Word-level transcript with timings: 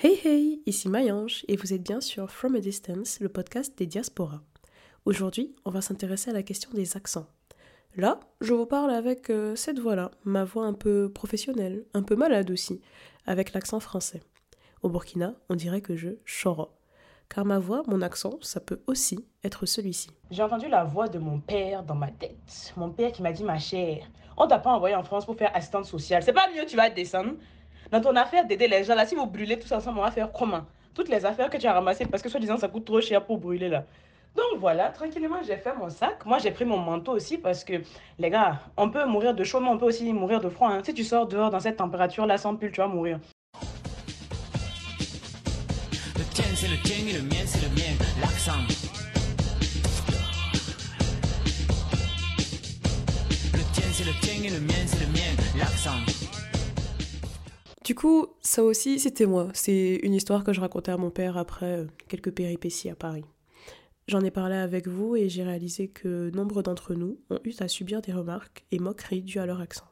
Hey 0.00 0.16
hey, 0.24 0.62
ici 0.64 0.88
Mayange 0.88 1.44
et 1.48 1.56
vous 1.56 1.74
êtes 1.74 1.82
bien 1.82 2.00
sur 2.00 2.30
From 2.30 2.54
a 2.54 2.60
Distance, 2.60 3.18
le 3.18 3.28
podcast 3.28 3.76
des 3.76 3.86
diasporas. 3.86 4.42
Aujourd'hui, 5.04 5.56
on 5.64 5.72
va 5.72 5.80
s'intéresser 5.80 6.30
à 6.30 6.34
la 6.34 6.44
question 6.44 6.70
des 6.72 6.96
accents. 6.96 7.26
Là, 7.96 8.20
je 8.40 8.54
vous 8.54 8.64
parle 8.64 8.92
avec 8.92 9.28
euh, 9.28 9.56
cette 9.56 9.80
voix-là, 9.80 10.12
ma 10.22 10.44
voix 10.44 10.66
un 10.66 10.72
peu 10.72 11.10
professionnelle, 11.12 11.84
un 11.94 12.04
peu 12.04 12.14
malade 12.14 12.52
aussi, 12.52 12.80
avec 13.26 13.52
l'accent 13.52 13.80
français. 13.80 14.22
Au 14.82 14.88
Burkina, 14.88 15.34
on 15.48 15.56
dirait 15.56 15.80
que 15.80 15.96
je 15.96 16.10
choro. 16.24 16.68
Car 17.28 17.44
ma 17.44 17.58
voix, 17.58 17.82
mon 17.88 18.00
accent, 18.00 18.38
ça 18.40 18.60
peut 18.60 18.80
aussi 18.86 19.26
être 19.42 19.66
celui-ci. 19.66 20.10
J'ai 20.30 20.44
entendu 20.44 20.68
la 20.68 20.84
voix 20.84 21.08
de 21.08 21.18
mon 21.18 21.40
père 21.40 21.82
dans 21.82 21.96
ma 21.96 22.12
tête. 22.12 22.72
Mon 22.76 22.90
père 22.90 23.10
qui 23.10 23.20
m'a 23.20 23.32
dit, 23.32 23.42
ma 23.42 23.58
chère, 23.58 24.08
on 24.36 24.46
t'a 24.46 24.60
pas 24.60 24.70
envoyé 24.70 24.94
en 24.94 25.02
France 25.02 25.26
pour 25.26 25.34
faire 25.34 25.50
assistante 25.56 25.86
sociale. 25.86 26.22
C'est 26.22 26.32
pas 26.32 26.46
mieux, 26.54 26.64
tu 26.66 26.76
vas 26.76 26.88
descendre 26.88 27.32
dans 27.90 28.00
ton 28.00 28.14
affaire 28.16 28.46
d'aider 28.46 28.68
les 28.68 28.84
gens. 28.84 28.94
Là, 28.94 29.06
si 29.06 29.14
vous 29.14 29.26
brûlez 29.26 29.58
tous 29.58 29.72
ensemble, 29.72 29.98
on 29.98 30.02
va 30.02 30.10
faire 30.10 30.30
comment? 30.32 30.62
Toutes 30.94 31.08
les 31.08 31.24
affaires 31.24 31.48
que 31.48 31.56
tu 31.56 31.66
as 31.66 31.72
ramassées 31.72 32.06
parce 32.06 32.22
que 32.22 32.28
soi-disant 32.28 32.56
ça 32.56 32.68
coûte 32.68 32.84
trop 32.84 33.00
cher 33.00 33.24
pour 33.24 33.38
brûler 33.38 33.68
là. 33.68 33.84
Donc 34.36 34.60
voilà, 34.60 34.90
tranquillement, 34.90 35.38
j'ai 35.46 35.56
fait 35.56 35.74
mon 35.74 35.88
sac. 35.90 36.24
Moi, 36.24 36.38
j'ai 36.38 36.50
pris 36.50 36.64
mon 36.64 36.76
manteau 36.78 37.12
aussi 37.12 37.38
parce 37.38 37.64
que, 37.64 37.74
les 38.18 38.30
gars, 38.30 38.60
on 38.76 38.88
peut 38.90 39.04
mourir 39.06 39.34
de 39.34 39.42
chaud, 39.42 39.58
mais 39.58 39.68
on 39.68 39.78
peut 39.78 39.86
aussi 39.86 40.12
mourir 40.12 40.40
de 40.40 40.48
froid. 40.48 40.70
hein. 40.70 40.80
Si 40.84 40.94
tu 40.94 41.02
sors 41.02 41.26
dehors 41.26 41.50
dans 41.50 41.60
cette 41.60 41.76
température-là 41.78 42.38
sans 42.38 42.54
pull, 42.54 42.70
tu 42.70 42.80
vas 42.80 42.86
mourir. 42.86 43.18
Le 46.16 46.24
tien 46.34 46.44
c'est 46.54 46.68
le 46.68 46.76
tien 46.82 46.96
et 47.08 47.12
le 47.14 47.22
mien 47.22 47.44
c'est 47.46 47.62
le 47.62 47.68
mien, 47.74 47.94
l'accent. 48.20 48.52
Le 53.54 53.62
tien 53.72 53.88
c'est 53.92 54.04
le 54.04 54.12
tien 54.20 54.44
et 54.44 54.50
le 54.50 54.60
mien 54.60 54.74
c'est 54.86 55.00
le 55.00 55.12
mien, 55.12 55.32
l'accent. 55.58 56.17
Du 57.88 57.94
coup, 57.94 58.26
ça 58.42 58.62
aussi, 58.62 58.98
c'était 58.98 59.24
moi. 59.24 59.48
C'est 59.54 60.00
une 60.02 60.12
histoire 60.12 60.44
que 60.44 60.52
je 60.52 60.60
racontais 60.60 60.92
à 60.92 60.98
mon 60.98 61.08
père 61.08 61.38
après 61.38 61.78
euh, 61.78 61.86
quelques 62.06 62.30
péripéties 62.30 62.90
à 62.90 62.94
Paris. 62.94 63.24
J'en 64.08 64.20
ai 64.20 64.30
parlé 64.30 64.56
avec 64.56 64.86
vous 64.86 65.16
et 65.16 65.30
j'ai 65.30 65.42
réalisé 65.42 65.88
que 65.88 66.28
nombre 66.34 66.62
d'entre 66.62 66.92
nous 66.92 67.18
ont 67.30 67.38
eu 67.44 67.54
à 67.60 67.66
subir 67.66 68.02
des 68.02 68.12
remarques 68.12 68.66
et 68.72 68.78
moqueries 68.78 69.22
dues 69.22 69.38
à 69.38 69.46
leur 69.46 69.62
accent. 69.62 69.86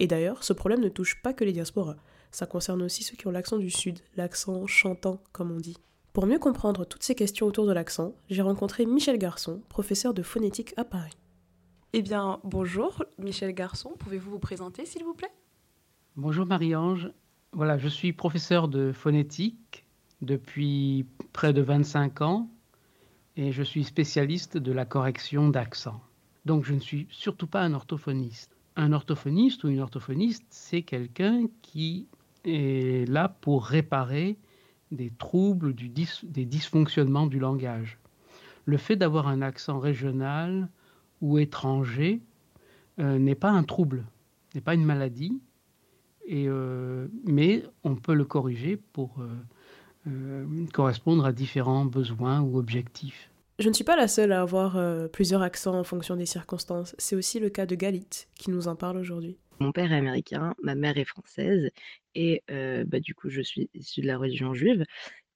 Et 0.00 0.06
d'ailleurs, 0.06 0.44
ce 0.44 0.52
problème 0.52 0.82
ne 0.82 0.90
touche 0.90 1.22
pas 1.22 1.32
que 1.32 1.44
les 1.44 1.54
diasporas. 1.54 1.96
Ça 2.30 2.44
concerne 2.44 2.82
aussi 2.82 3.02
ceux 3.02 3.16
qui 3.16 3.26
ont 3.26 3.30
l'accent 3.30 3.56
du 3.56 3.70
Sud, 3.70 4.00
l'accent 4.16 4.66
chantant, 4.66 5.22
comme 5.32 5.50
on 5.50 5.60
dit. 5.60 5.78
Pour 6.12 6.26
mieux 6.26 6.38
comprendre 6.38 6.84
toutes 6.84 7.04
ces 7.04 7.14
questions 7.14 7.46
autour 7.46 7.64
de 7.64 7.72
l'accent, 7.72 8.14
j'ai 8.28 8.42
rencontré 8.42 8.84
Michel 8.84 9.16
Garçon, 9.16 9.62
professeur 9.70 10.12
de 10.12 10.22
phonétique 10.22 10.74
à 10.76 10.84
Paris. 10.84 11.16
Eh 11.94 12.02
bien, 12.02 12.40
bonjour, 12.44 13.02
Michel 13.16 13.54
Garçon, 13.54 13.94
pouvez-vous 13.98 14.32
vous 14.32 14.38
présenter, 14.38 14.84
s'il 14.84 15.04
vous 15.04 15.14
plaît? 15.14 15.32
Bonjour 16.16 16.46
Marie-Ange. 16.46 17.10
Voilà, 17.56 17.78
je 17.78 17.86
suis 17.86 18.12
professeur 18.12 18.66
de 18.66 18.90
phonétique 18.90 19.86
depuis 20.22 21.06
près 21.32 21.52
de 21.52 21.62
25 21.62 22.20
ans 22.20 22.48
et 23.36 23.52
je 23.52 23.62
suis 23.62 23.84
spécialiste 23.84 24.58
de 24.58 24.72
la 24.72 24.84
correction 24.84 25.50
d'accent. 25.50 26.00
Donc 26.46 26.64
je 26.64 26.74
ne 26.74 26.80
suis 26.80 27.06
surtout 27.10 27.46
pas 27.46 27.60
un 27.60 27.72
orthophoniste. 27.72 28.56
Un 28.74 28.92
orthophoniste 28.92 29.62
ou 29.62 29.68
une 29.68 29.78
orthophoniste, 29.78 30.42
c'est 30.50 30.82
quelqu'un 30.82 31.46
qui 31.62 32.08
est 32.44 33.08
là 33.08 33.28
pour 33.28 33.64
réparer 33.64 34.36
des 34.90 35.12
troubles, 35.16 35.76
des 35.76 36.44
dysfonctionnements 36.44 37.28
du 37.28 37.38
langage. 37.38 37.98
Le 38.64 38.78
fait 38.78 38.96
d'avoir 38.96 39.28
un 39.28 39.42
accent 39.42 39.78
régional 39.78 40.68
ou 41.20 41.38
étranger 41.38 42.20
euh, 42.98 43.16
n'est 43.20 43.36
pas 43.36 43.50
un 43.50 43.62
trouble, 43.62 44.06
n'est 44.56 44.60
pas 44.60 44.74
une 44.74 44.84
maladie, 44.84 45.40
et, 46.26 46.46
euh, 46.48 47.06
mais 47.24 47.64
on 47.82 47.96
peut 47.96 48.14
le 48.14 48.24
corriger 48.24 48.76
pour 48.76 49.16
euh, 49.20 49.28
euh, 50.06 50.66
correspondre 50.72 51.24
à 51.24 51.32
différents 51.32 51.84
besoins 51.84 52.40
ou 52.40 52.58
objectifs. 52.58 53.30
Je 53.58 53.68
ne 53.68 53.74
suis 53.74 53.84
pas 53.84 53.96
la 53.96 54.08
seule 54.08 54.32
à 54.32 54.42
avoir 54.42 54.76
euh, 54.76 55.06
plusieurs 55.06 55.42
accents 55.42 55.78
en 55.78 55.84
fonction 55.84 56.16
des 56.16 56.26
circonstances. 56.26 56.94
C'est 56.98 57.14
aussi 57.14 57.38
le 57.38 57.50
cas 57.50 57.66
de 57.66 57.76
Galit, 57.76 58.26
qui 58.34 58.50
nous 58.50 58.66
en 58.66 58.74
parle 58.74 58.96
aujourd'hui. 58.96 59.38
Mon 59.60 59.70
père 59.70 59.92
est 59.92 59.96
américain, 59.96 60.54
ma 60.62 60.74
mère 60.74 60.98
est 60.98 61.04
française 61.04 61.70
et 62.16 62.42
euh, 62.50 62.84
bah, 62.84 62.98
du 62.98 63.14
coup 63.14 63.30
je 63.30 63.40
suis 63.40 63.70
issue 63.74 64.00
de 64.00 64.08
la 64.08 64.18
religion 64.18 64.52
juive 64.52 64.84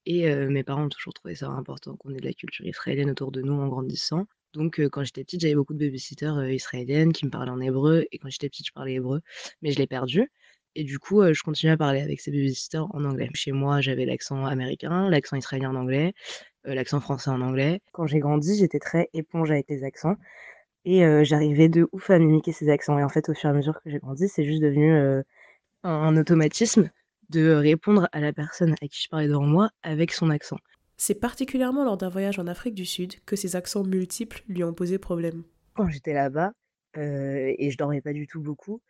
et 0.07 0.29
euh, 0.29 0.49
mes 0.51 0.65
parents 0.65 0.87
ont 0.87 0.89
toujours 0.89 1.13
trouvé 1.15 1.37
ça 1.37 1.49
important 1.49 1.95
qu'on 1.97 2.13
ait 2.15 2.21
de 2.21 2.25
la 2.25 2.33
culture 2.33 2.67
israélienne 2.67 3.11
autour 3.11 3.31
de 3.31 3.43
nous 3.43 3.53
en 3.53 3.69
grandissant. 3.69 4.27
Donc 4.55 4.81
euh, 4.81 4.89
quand 4.89 5.05
j'étais 5.05 5.23
petite, 5.23 5.41
j'avais 5.43 5.55
beaucoup 5.55 5.75
de 5.75 5.79
babysitters 5.79 6.39
euh, 6.39 6.53
israéliennes 6.53 7.13
qui 7.13 7.27
me 7.27 7.31
parlaient 7.31 7.53
en 7.53 7.61
hébreu 7.61 8.07
et 8.11 8.19
quand 8.19 8.31
j'étais 8.31 8.49
petite, 8.49 8.67
je 8.67 8.73
parlais 8.73 8.95
hébreu, 8.95 9.21
mais 9.63 9.71
je 9.71 9.79
l'ai 9.79 9.87
perdu. 9.87 10.33
Et 10.75 10.85
du 10.85 10.99
coup, 10.99 11.23
euh, 11.23 11.33
je 11.33 11.43
continuais 11.43 11.73
à 11.73 11.77
parler 11.77 12.01
avec 12.01 12.21
ces 12.21 12.31
babysitters 12.31 12.87
en 12.95 13.05
anglais. 13.05 13.29
Chez 13.35 13.53
moi, 13.53 13.81
j'avais 13.81 14.05
l'accent 14.05 14.47
américain, 14.47 15.09
l'accent 15.11 15.37
israélien 15.37 15.71
en 15.71 15.77
anglais, 15.77 16.15
euh, 16.67 16.75
l'accent 16.75 17.01
français 17.01 17.31
en 17.31 17.41
anglais. 17.41 17.81
Quand 17.93 18.07
j'ai 18.07 18.21
grandi, 18.21 18.57
j'étais 18.57 18.79
très 18.79 19.09
éponge 19.13 19.51
avec 19.51 19.67
les 19.69 19.85
accents. 19.85 20.17
Et 20.85 21.05
euh, 21.05 21.25
j'arrivais 21.25 21.69
de 21.69 21.89
ouf 21.93 22.11
à 22.11 22.19
mimiquer 22.19 22.53
ces 22.53 22.69
accents. 22.71 22.99
Et 22.99 23.05
en 23.05 23.09
fait, 23.09 23.29
au 23.29 23.35
fur 23.35 23.49
et 23.49 23.53
à 23.53 23.57
mesure 23.57 23.75
que 23.83 23.91
j'ai 23.91 23.99
grandi, 23.99 24.29
c'est 24.29 24.45
juste 24.45 24.63
devenu 24.63 24.93
un, 24.93 25.25
un 25.83 26.17
automatisme 26.17 26.91
de 27.31 27.51
répondre 27.51 28.09
à 28.13 28.21
la 28.21 28.33
personne 28.33 28.75
à 28.81 28.89
qui 28.89 29.03
je 29.03 29.09
parlais 29.09 29.29
devant 29.29 29.43
moi 29.43 29.71
avec 29.83 30.13
son 30.13 30.31
accent. 30.31 30.59
C'est 30.97 31.15
particulièrement 31.15 31.85
lors 31.85 31.97
d'un 31.97 32.09
voyage 32.09 32.39
en 32.39 32.47
Afrique 32.47 32.75
du 32.75 32.87
Sud 32.87 33.23
que 33.25 33.37
ces 33.37 33.55
accents 33.55 33.85
multiples 33.85 34.43
lui 34.49 34.65
ont 34.65 34.73
posé 34.73 34.99
problème. 34.99 35.45
Quand 35.75 35.89
j'étais 35.89 36.15
là-bas, 36.15 36.53
et 36.97 37.71
je 37.71 37.77
dormais 37.77 38.01
pas 38.01 38.13
du 38.13 38.27
tout 38.27 38.41
beaucoup, 38.41 38.81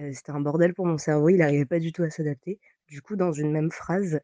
euh, 0.00 0.10
c'était 0.12 0.32
un 0.32 0.40
bordel 0.40 0.74
pour 0.74 0.86
mon 0.86 0.98
cerveau, 0.98 1.28
il 1.28 1.38
n'arrivait 1.38 1.64
pas 1.64 1.78
du 1.78 1.92
tout 1.92 2.02
à 2.02 2.10
s'adapter. 2.10 2.58
Du 2.88 3.02
coup, 3.02 3.16
dans 3.16 3.32
une 3.32 3.50
même 3.50 3.70
phrase, 3.70 4.20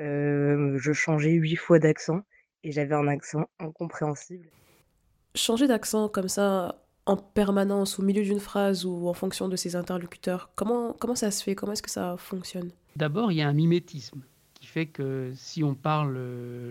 euh, 0.00 0.78
je 0.78 0.92
changeais 0.92 1.32
huit 1.32 1.56
fois 1.56 1.78
d'accent 1.78 2.20
et 2.64 2.72
j'avais 2.72 2.94
un 2.94 3.08
accent 3.08 3.48
incompréhensible. 3.58 4.48
Changer 5.34 5.66
d'accent 5.66 6.08
comme 6.08 6.28
ça 6.28 6.82
en 7.06 7.16
permanence 7.16 7.98
au 7.98 8.02
milieu 8.02 8.22
d'une 8.22 8.40
phrase 8.40 8.84
ou 8.84 9.08
en 9.08 9.14
fonction 9.14 9.48
de 9.48 9.56
ses 9.56 9.76
interlocuteurs, 9.76 10.50
comment, 10.54 10.94
comment 10.98 11.14
ça 11.14 11.30
se 11.30 11.42
fait? 11.42 11.54
Comment 11.54 11.72
est-ce 11.72 11.82
que 11.82 11.90
ça 11.90 12.16
fonctionne? 12.18 12.70
D'abord, 12.96 13.32
il 13.32 13.38
y 13.38 13.42
a 13.42 13.48
un 13.48 13.52
mimétisme 13.52 14.20
qui 14.54 14.66
fait 14.66 14.86
que 14.86 15.32
si 15.34 15.62
on 15.62 15.74
parle 15.74 16.18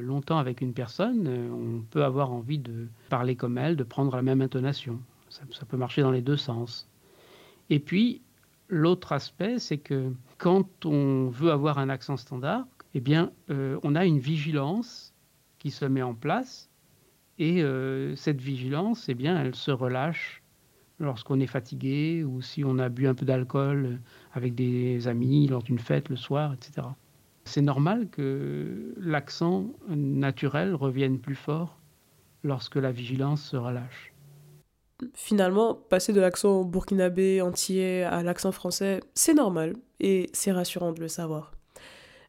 longtemps 0.01 0.37
avec 0.37 0.61
une 0.61 0.73
personne, 0.73 1.27
on 1.27 1.81
peut 1.89 2.03
avoir 2.03 2.31
envie 2.31 2.59
de 2.59 2.87
parler 3.09 3.35
comme 3.35 3.57
elle, 3.57 3.77
de 3.77 3.83
prendre 3.83 4.15
la 4.15 4.21
même 4.21 4.41
intonation. 4.41 4.99
Ça, 5.29 5.41
ça 5.51 5.65
peut 5.65 5.77
marcher 5.77 6.01
dans 6.01 6.11
les 6.11 6.21
deux 6.21 6.37
sens. 6.37 6.87
Et 7.69 7.79
puis, 7.79 8.21
l'autre 8.69 9.11
aspect, 9.11 9.59
c'est 9.59 9.77
que 9.77 10.11
quand 10.37 10.85
on 10.85 11.29
veut 11.29 11.51
avoir 11.51 11.77
un 11.79 11.89
accent 11.89 12.17
standard, 12.17 12.65
eh 12.93 12.99
bien, 12.99 13.31
euh, 13.49 13.79
on 13.83 13.95
a 13.95 14.05
une 14.05 14.19
vigilance 14.19 15.13
qui 15.59 15.71
se 15.71 15.85
met 15.85 16.01
en 16.01 16.13
place 16.13 16.69
et 17.39 17.61
euh, 17.61 18.15
cette 18.15 18.41
vigilance, 18.41 19.09
eh 19.09 19.13
bien, 19.13 19.39
elle 19.39 19.55
se 19.55 19.71
relâche 19.71 20.41
lorsqu'on 20.99 21.39
est 21.39 21.47
fatigué 21.47 22.23
ou 22.23 22.41
si 22.41 22.63
on 22.63 22.79
a 22.79 22.89
bu 22.89 23.07
un 23.07 23.13
peu 23.13 23.25
d'alcool 23.25 23.99
avec 24.33 24.55
des 24.55 25.07
amis 25.07 25.47
lors 25.47 25.61
d'une 25.61 25.79
fête 25.79 26.09
le 26.09 26.15
soir, 26.15 26.53
etc. 26.53 26.87
C'est 27.45 27.61
normal 27.61 28.09
que 28.09 28.93
l'accent 28.99 29.67
naturel 29.87 30.73
revienne 30.73 31.19
plus 31.19 31.35
fort 31.35 31.77
lorsque 32.43 32.75
la 32.75 32.91
vigilance 32.91 33.43
se 33.43 33.55
relâche. 33.55 34.13
Finalement, 35.13 35.75
passer 35.75 36.11
de 36.11 36.19
l'accent 36.19 36.63
burkinabé 36.63 37.41
entier 37.41 38.03
à 38.03 38.23
l'accent 38.23 38.51
français, 38.51 39.01
c'est 39.13 39.33
normal 39.33 39.75
et 39.99 40.29
c'est 40.33 40.51
rassurant 40.51 40.91
de 40.91 40.99
le 40.99 41.07
savoir. 41.07 41.51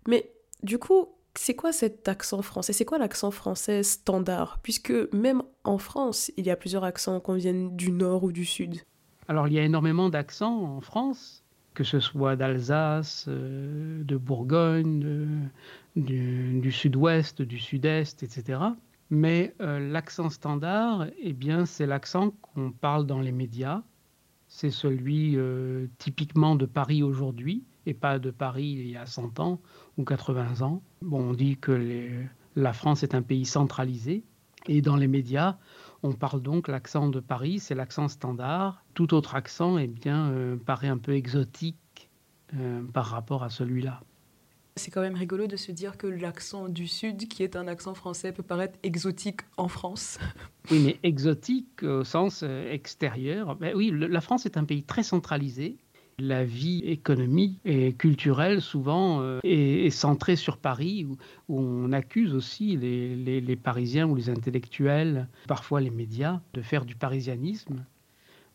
Mais 0.06 0.30
du 0.62 0.78
coup, 0.78 1.08
c'est 1.34 1.54
quoi 1.54 1.72
cet 1.72 2.08
accent 2.08 2.42
français? 2.42 2.72
C'est 2.72 2.84
quoi 2.84 2.98
l'accent 2.98 3.30
français 3.30 3.82
standard? 3.82 4.58
Puisque 4.62 4.92
même 5.12 5.42
en 5.64 5.78
France, 5.78 6.30
il 6.36 6.46
y 6.46 6.50
a 6.50 6.56
plusieurs 6.56 6.84
accents 6.84 7.20
qu'on 7.20 7.34
vienne 7.34 7.76
du 7.76 7.90
nord 7.90 8.24
ou 8.24 8.32
du 8.32 8.44
sud. 8.44 8.82
Alors 9.28 9.46
il 9.48 9.54
y 9.54 9.58
a 9.58 9.62
énormément 9.62 10.08
d'accents 10.08 10.76
en 10.76 10.80
France, 10.80 11.44
que 11.74 11.84
ce 11.84 12.00
soit 12.00 12.34
d'Alsace, 12.36 13.26
euh, 13.28 14.02
de 14.02 14.16
Bourgogne, 14.16 15.48
du 15.96 16.72
sud-ouest, 16.72 17.40
du 17.40 17.58
sud-est, 17.58 18.22
etc. 18.22 18.58
Mais 19.10 19.54
euh, 19.60 19.90
l'accent 19.90 20.28
standard, 20.28 21.06
eh 21.18 21.32
bien, 21.32 21.64
c'est 21.64 21.86
l'accent 21.86 22.30
qu'on 22.42 22.72
parle 22.72 23.06
dans 23.06 23.20
les 23.20 23.32
médias. 23.32 23.82
C'est 24.48 24.70
celui 24.70 25.36
euh, 25.36 25.86
typiquement 25.98 26.56
de 26.56 26.66
Paris 26.66 27.02
aujourd'hui 27.02 27.64
et 27.86 27.94
pas 27.94 28.18
de 28.18 28.30
Paris 28.30 28.76
il 28.78 28.88
y 28.88 28.96
a 28.96 29.06
100 29.06 29.40
ans 29.40 29.60
ou 29.96 30.04
80 30.04 30.62
ans. 30.62 30.82
Bon, 31.02 31.30
on 31.30 31.32
dit 31.32 31.56
que 31.56 32.24
la 32.56 32.72
France 32.72 33.02
est 33.02 33.14
un 33.14 33.22
pays 33.22 33.46
centralisé 33.46 34.24
et 34.66 34.82
dans 34.82 34.96
les 34.96 35.08
médias, 35.08 35.56
on 36.02 36.12
parle 36.12 36.42
donc 36.42 36.68
l'accent 36.68 37.08
de 37.08 37.20
Paris, 37.20 37.60
c'est 37.60 37.74
l'accent 37.74 38.08
standard. 38.08 38.84
Tout 38.94 39.14
autre 39.14 39.34
accent, 39.34 39.78
eh 39.78 39.86
bien, 39.86 40.30
euh, 40.30 40.56
paraît 40.56 40.88
un 40.88 40.98
peu 40.98 41.14
exotique 41.14 41.76
par 42.94 43.04
rapport 43.04 43.42
à 43.42 43.50
celui-là. 43.50 44.00
C'est 44.78 44.92
quand 44.92 45.00
même 45.00 45.16
rigolo 45.16 45.48
de 45.48 45.56
se 45.56 45.72
dire 45.72 45.96
que 45.96 46.06
l'accent 46.06 46.68
du 46.68 46.86
Sud, 46.86 47.26
qui 47.26 47.42
est 47.42 47.56
un 47.56 47.66
accent 47.66 47.94
français, 47.94 48.30
peut 48.30 48.44
paraître 48.44 48.78
exotique 48.84 49.40
en 49.56 49.66
France. 49.66 50.18
Oui, 50.70 50.82
mais 50.84 50.98
exotique 51.02 51.82
au 51.82 52.04
sens 52.04 52.42
euh, 52.44 52.70
extérieur. 52.72 53.56
Ben 53.56 53.74
oui, 53.74 53.90
la 53.92 54.20
France 54.20 54.46
est 54.46 54.56
un 54.56 54.64
pays 54.64 54.84
très 54.84 55.02
centralisé 55.02 55.76
La 56.18 56.44
vie 56.44 56.80
économique 56.84 57.58
et 57.64 57.92
culturelle, 57.92 58.60
souvent, 58.60 59.20
euh, 59.20 59.40
est, 59.42 59.90
centrée 59.90 60.36
sur 60.36 60.58
Paris, 60.58 61.06
où, 61.06 61.16
on 61.48 61.92
accuse 61.92 62.32
aussi 62.34 62.76
les, 62.76 63.40
les, 63.40 63.56
Parisiens 63.56 64.06
ou 64.06 64.14
les 64.14 64.30
intellectuels, 64.30 65.26
parfois 65.48 65.80
les 65.80 65.90
médias, 65.90 66.40
de 66.54 66.62
faire 66.62 66.84
du 66.84 66.94
parisianisme. 66.94 67.84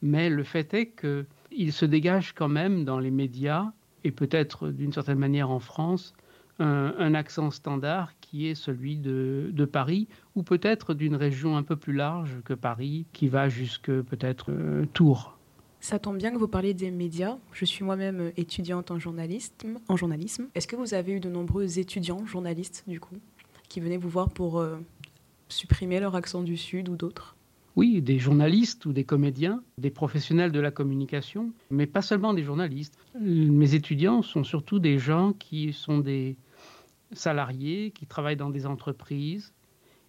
Mais 0.01 0.29
le 0.29 0.43
fait 0.43 0.73
est 0.73 0.93
qu'il 0.95 1.73
se 1.73 1.85
dégage 1.85 2.33
quand 2.33 2.49
même 2.49 2.85
dans 2.85 2.99
les 2.99 3.11
médias, 3.11 3.71
et 4.03 4.11
peut-être 4.11 4.69
d'une 4.69 4.93
certaine 4.93 5.19
manière 5.19 5.49
en 5.49 5.59
France, 5.59 6.13
un, 6.59 7.13
accent 7.13 7.51
standard 7.51 8.13
qui 8.21 8.47
est 8.47 8.55
celui 8.55 8.97
de, 8.97 9.67
Paris, 9.71 10.07
ou 10.35 10.43
peut-être 10.43 10.93
d'une 10.93 11.15
région 11.15 11.57
un 11.57 11.63
peu 11.63 11.75
plus 11.75 11.93
large 11.93 12.41
que 12.45 12.53
Paris, 12.53 13.05
qui 13.13 13.27
va 13.27 13.49
jusque 13.49 13.91
peut-être 13.91 14.51
euh, 14.51 14.85
Tours. 14.93 15.37
Ça 15.79 15.99
tombe 15.99 16.17
bien 16.17 16.31
que 16.31 16.37
vous 16.37 16.47
parliez 16.47 16.73
des 16.73 16.91
médias. 16.91 17.37
Je 17.51 17.65
suis 17.65 17.83
moi-même 17.83 18.31
étudiante 18.37 18.91
en 18.91 18.99
journalisme. 18.99 19.79
En 19.89 19.97
journalisme. 19.97 20.47
Est-ce 20.55 20.67
que 20.67 20.75
vous 20.75 20.93
avez 20.93 21.13
eu 21.13 21.19
de 21.19 21.29
nombreux 21.29 21.79
étudiants 21.79 22.25
journalistes, 22.25 22.83
du 22.87 22.99
coup, 22.99 23.17
qui 23.67 23.81
venaient 23.81 23.97
vous 23.97 24.09
voir 24.09 24.29
pour 24.29 24.59
euh, 24.59 24.77
supprimer 25.49 25.99
leur 25.99 26.15
accent 26.15 26.41
du 26.41 26.55
Sud 26.55 26.87
ou 26.87 26.95
d'autres? 26.95 27.35
Oui, 27.75 28.01
des 28.01 28.19
journalistes 28.19 28.85
ou 28.85 28.93
des 28.93 29.03
comédiens, 29.03 29.63
des 29.77 29.89
professionnels 29.89 30.51
de 30.51 30.59
la 30.59 30.71
communication, 30.71 31.51
mais 31.71 31.87
pas 31.87 32.01
seulement 32.01 32.33
des 32.33 32.43
journalistes. 32.43 32.97
Mes 33.19 33.73
étudiants 33.73 34.21
sont 34.21 34.43
surtout 34.43 34.79
des 34.79 34.99
gens 34.99 35.33
qui 35.33 35.73
sont 35.73 35.97
des 35.97 36.37
salariés, 37.13 37.91
qui 37.91 38.05
travaillent 38.05 38.37
dans 38.37 38.49
des 38.49 38.65
entreprises 38.65 39.53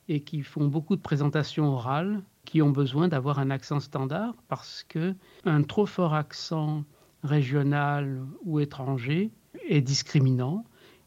et 0.09 0.21
qui 0.21 0.43
font 0.43 0.67
beaucoup 0.67 0.97
de 0.97 1.01
présentations 1.01 1.73
orales, 1.73 2.23
qui 2.45 2.61
ont 2.61 2.71
besoin 2.71 3.09
d'avoir 3.09 3.39
un 3.39 3.51
accent 3.51 3.81
standard 3.81 4.35
parce 4.49 4.85
que 4.87 5.15
un 5.45 5.63
trop 5.63 5.87
fort 5.87 6.15
accent 6.15 6.85
régional 7.23 8.23
ou 8.45 8.61
étranger 8.61 9.31
est 9.67 9.81
discriminant 9.81 10.65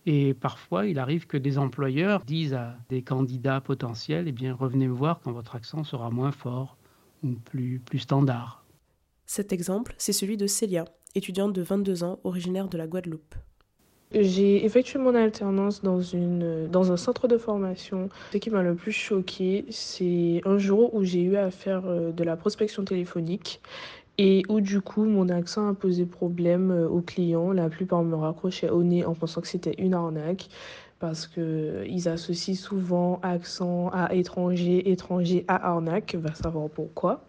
et 0.09 0.33
parfois, 0.33 0.85
il 0.85 0.99
arrive 0.99 1.27
que 1.27 1.35
des 1.35 1.57
employeurs 1.57 2.23
disent 2.23 2.53
à 2.53 2.77
des 2.87 3.01
candidats 3.01 3.59
potentiels, 3.59 4.29
eh 4.29 4.31
bien, 4.31 4.53
revenez 4.53 4.87
me 4.87 4.93
voir 4.93 5.19
quand 5.19 5.33
votre 5.33 5.53
accent 5.53 5.83
sera 5.83 6.09
moins 6.11 6.31
fort 6.31 6.77
ou 7.23 7.33
plus, 7.33 7.81
plus 7.85 7.99
standard. 7.99 8.63
Cet 9.25 9.51
exemple, 9.51 9.95
c'est 9.97 10.13
celui 10.13 10.37
de 10.37 10.47
Célia, 10.47 10.85
étudiante 11.13 11.51
de 11.51 11.61
22 11.61 12.05
ans, 12.05 12.19
originaire 12.23 12.69
de 12.69 12.77
la 12.77 12.87
Guadeloupe. 12.87 13.35
J'ai 14.13 14.63
effectué 14.63 14.97
mon 14.97 15.13
alternance 15.13 15.81
dans, 15.81 15.99
une, 15.99 16.67
dans 16.67 16.93
un 16.93 16.97
centre 16.97 17.27
de 17.27 17.37
formation. 17.37 18.07
Ce 18.31 18.37
qui 18.37 18.49
m'a 18.49 18.63
le 18.63 18.75
plus 18.75 18.93
choqué, 18.93 19.65
c'est 19.69 20.39
un 20.45 20.57
jour 20.57 20.95
où 20.95 21.03
j'ai 21.03 21.21
eu 21.21 21.35
à 21.35 21.51
faire 21.51 21.85
euh, 21.85 22.13
de 22.13 22.23
la 22.23 22.37
prospection 22.37 22.85
téléphonique 22.85 23.59
et 24.17 24.43
où 24.49 24.61
du 24.61 24.81
coup 24.81 25.05
mon 25.05 25.29
accent 25.29 25.69
a 25.69 25.73
posé 25.73 26.05
problème 26.05 26.71
euh, 26.71 26.89
aux 26.89 27.01
clients. 27.01 27.51
La 27.51 27.69
plupart 27.69 28.03
me 28.03 28.15
raccrochaient 28.15 28.69
au 28.69 28.83
nez 28.83 29.05
en 29.05 29.13
pensant 29.13 29.41
que 29.41 29.47
c'était 29.47 29.75
une 29.77 29.93
arnaque 29.93 30.49
parce 30.99 31.27
qu'ils 31.27 32.09
associent 32.09 32.55
souvent 32.55 33.19
accent 33.21 33.89
à 33.89 34.13
étranger, 34.15 34.89
étranger 34.91 35.45
à 35.47 35.69
arnaque, 35.71 36.15
va 36.15 36.33
savoir 36.33 36.69
pourquoi. 36.69 37.23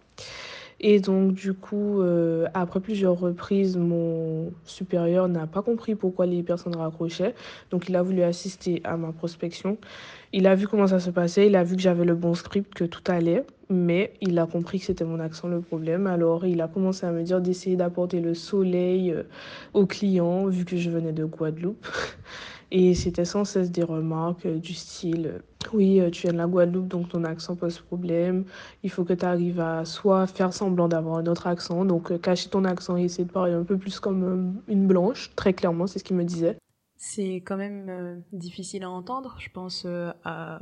Et 0.80 1.00
donc, 1.00 1.34
du 1.34 1.54
coup, 1.54 2.00
euh, 2.00 2.46
après 2.54 2.80
plusieurs 2.80 3.19
reprises, 3.19 3.76
mon 3.76 4.52
supérieur 4.64 5.28
n'a 5.28 5.46
pas 5.46 5.62
compris 5.62 5.96
pourquoi 5.96 6.26
les 6.26 6.42
personnes 6.42 6.76
raccrochaient. 6.76 7.34
Donc, 7.70 7.88
il 7.88 7.96
a 7.96 8.02
voulu 8.02 8.22
assister 8.22 8.80
à 8.84 8.96
ma 8.96 9.12
prospection. 9.12 9.76
Il 10.32 10.46
a 10.46 10.54
vu 10.54 10.69
comment 10.69 10.86
ça 10.86 11.00
se 11.00 11.10
passait, 11.10 11.46
il 11.46 11.56
a 11.56 11.64
vu 11.64 11.75
que 11.75 11.82
j'avais 11.82 12.04
le 12.04 12.14
bon 12.14 12.34
script, 12.34 12.75
que 12.75 12.84
tout 12.84 13.02
allait, 13.08 13.44
mais 13.70 14.12
il 14.20 14.38
a 14.38 14.46
compris 14.46 14.78
que 14.78 14.84
c'était 14.84 15.04
mon 15.04 15.19
accent 15.19 15.48
le 15.48 15.60
problème. 15.60 16.06
Alors, 16.06 16.46
il 16.46 16.60
a 16.60 16.69
commencé 16.69 17.06
à 17.06 17.10
me 17.10 17.22
dire 17.22 17.40
d'essayer 17.40 17.76
d'apporter 17.76 18.20
le 18.20 18.34
soleil 18.34 19.10
euh, 19.10 19.25
aux 19.75 19.86
clients, 19.86 20.46
vu 20.46 20.64
que 20.64 20.76
je 20.76 20.90
venais 20.90 21.12
de 21.12 21.25
Guadeloupe. 21.25 21.86
Et 22.70 22.94
c'était 22.94 23.24
sans 23.24 23.44
cesse 23.44 23.70
des 23.70 23.82
remarques 23.82 24.44
euh, 24.44 24.58
du 24.58 24.74
style 24.74 25.26
euh, 25.26 25.38
Oui, 25.72 26.00
euh, 26.00 26.10
tu 26.10 26.22
viens 26.22 26.32
de 26.32 26.38
la 26.38 26.46
Guadeloupe, 26.46 26.88
donc 26.88 27.08
ton 27.08 27.24
accent 27.24 27.56
pose 27.56 27.78
problème. 27.80 28.44
Il 28.82 28.90
faut 28.90 29.04
que 29.04 29.14
tu 29.14 29.24
arrives 29.24 29.60
à 29.60 29.86
soit 29.86 30.26
faire 30.26 30.52
semblant 30.52 30.86
d'avoir 30.86 31.16
un 31.16 31.26
autre 31.26 31.46
accent, 31.46 31.86
donc 31.86 32.20
cacher 32.20 32.50
ton 32.50 32.64
accent 32.64 32.98
et 32.98 33.04
essayer 33.04 33.24
de 33.24 33.32
parler 33.32 33.54
un 33.54 33.64
peu 33.64 33.78
plus 33.78 34.00
comme 34.00 34.60
une 34.68 34.86
blanche, 34.86 35.32
très 35.34 35.54
clairement, 35.54 35.86
c'est 35.86 35.98
ce 35.98 36.04
qu'il 36.04 36.16
me 36.16 36.24
disait. 36.24 36.56
C'est 36.96 37.36
quand 37.36 37.56
même 37.56 38.22
difficile 38.32 38.82
à 38.82 38.90
entendre. 38.90 39.36
Je 39.38 39.48
pense 39.50 39.86
à 40.24 40.58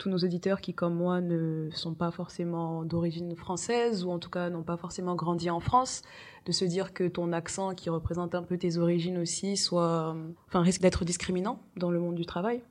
tous 0.00 0.08
nos 0.08 0.16
auditeurs 0.16 0.62
qui, 0.62 0.72
comme 0.72 0.94
moi, 0.94 1.20
ne 1.20 1.68
sont 1.72 1.94
pas 1.94 2.10
forcément 2.10 2.84
d'origine 2.84 3.36
française 3.36 4.02
ou 4.02 4.10
en 4.10 4.18
tout 4.18 4.30
cas 4.30 4.48
n'ont 4.48 4.62
pas 4.62 4.78
forcément 4.78 5.14
grandi 5.14 5.50
en 5.50 5.60
France, 5.60 6.00
de 6.46 6.52
se 6.52 6.64
dire 6.64 6.94
que 6.94 7.06
ton 7.06 7.32
accent 7.32 7.74
qui 7.74 7.90
représente 7.90 8.34
un 8.34 8.42
peu 8.42 8.56
tes 8.56 8.78
origines 8.78 9.18
aussi 9.18 9.58
soit, 9.58 10.16
enfin, 10.48 10.62
risque 10.62 10.80
d'être 10.80 11.04
discriminant 11.04 11.60
dans 11.76 11.90
le 11.90 12.00
monde 12.00 12.14
du 12.14 12.24
travail? 12.24 12.62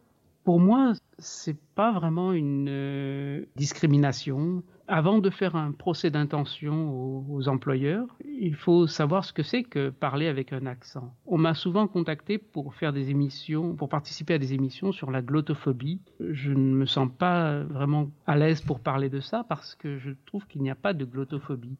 Pour 0.43 0.59
moi, 0.59 0.93
c'est 1.19 1.57
pas 1.75 1.91
vraiment 1.91 2.33
une 2.33 2.67
euh, 2.69 3.45
discrimination. 3.55 4.63
Avant 4.91 5.19
de 5.19 5.29
faire 5.29 5.55
un 5.55 5.71
procès 5.71 6.09
d'intention 6.09 6.89
aux, 6.89 7.23
aux, 7.29 7.47
employeurs, 7.47 8.07
il 8.25 8.55
faut 8.55 8.87
savoir 8.87 9.23
ce 9.23 9.31
que 9.31 9.43
c'est 9.43 9.61
que 9.61 9.91
parler 9.91 10.25
avec 10.25 10.51
un 10.51 10.65
accent. 10.65 11.13
On 11.27 11.37
m'a 11.37 11.53
souvent 11.53 11.87
contacté 11.87 12.39
pour 12.39 12.73
faire 12.73 12.91
des 12.91 13.11
émissions, 13.11 13.75
pour 13.75 13.87
participer 13.87 14.33
à 14.33 14.39
des 14.39 14.55
émissions 14.55 14.91
sur 14.91 15.11
la 15.11 15.21
glottophobie. 15.21 16.01
Je 16.19 16.51
ne 16.53 16.73
me 16.73 16.87
sens 16.87 17.07
pas 17.15 17.59
vraiment 17.65 18.09
à 18.25 18.35
l'aise 18.35 18.61
pour 18.61 18.79
parler 18.79 19.09
de 19.09 19.19
ça 19.19 19.45
parce 19.47 19.75
que 19.75 19.99
je 19.99 20.09
trouve 20.25 20.47
qu'il 20.47 20.63
n'y 20.63 20.71
a 20.71 20.75
pas 20.75 20.93
de 20.93 21.05
glottophobie. 21.05 21.77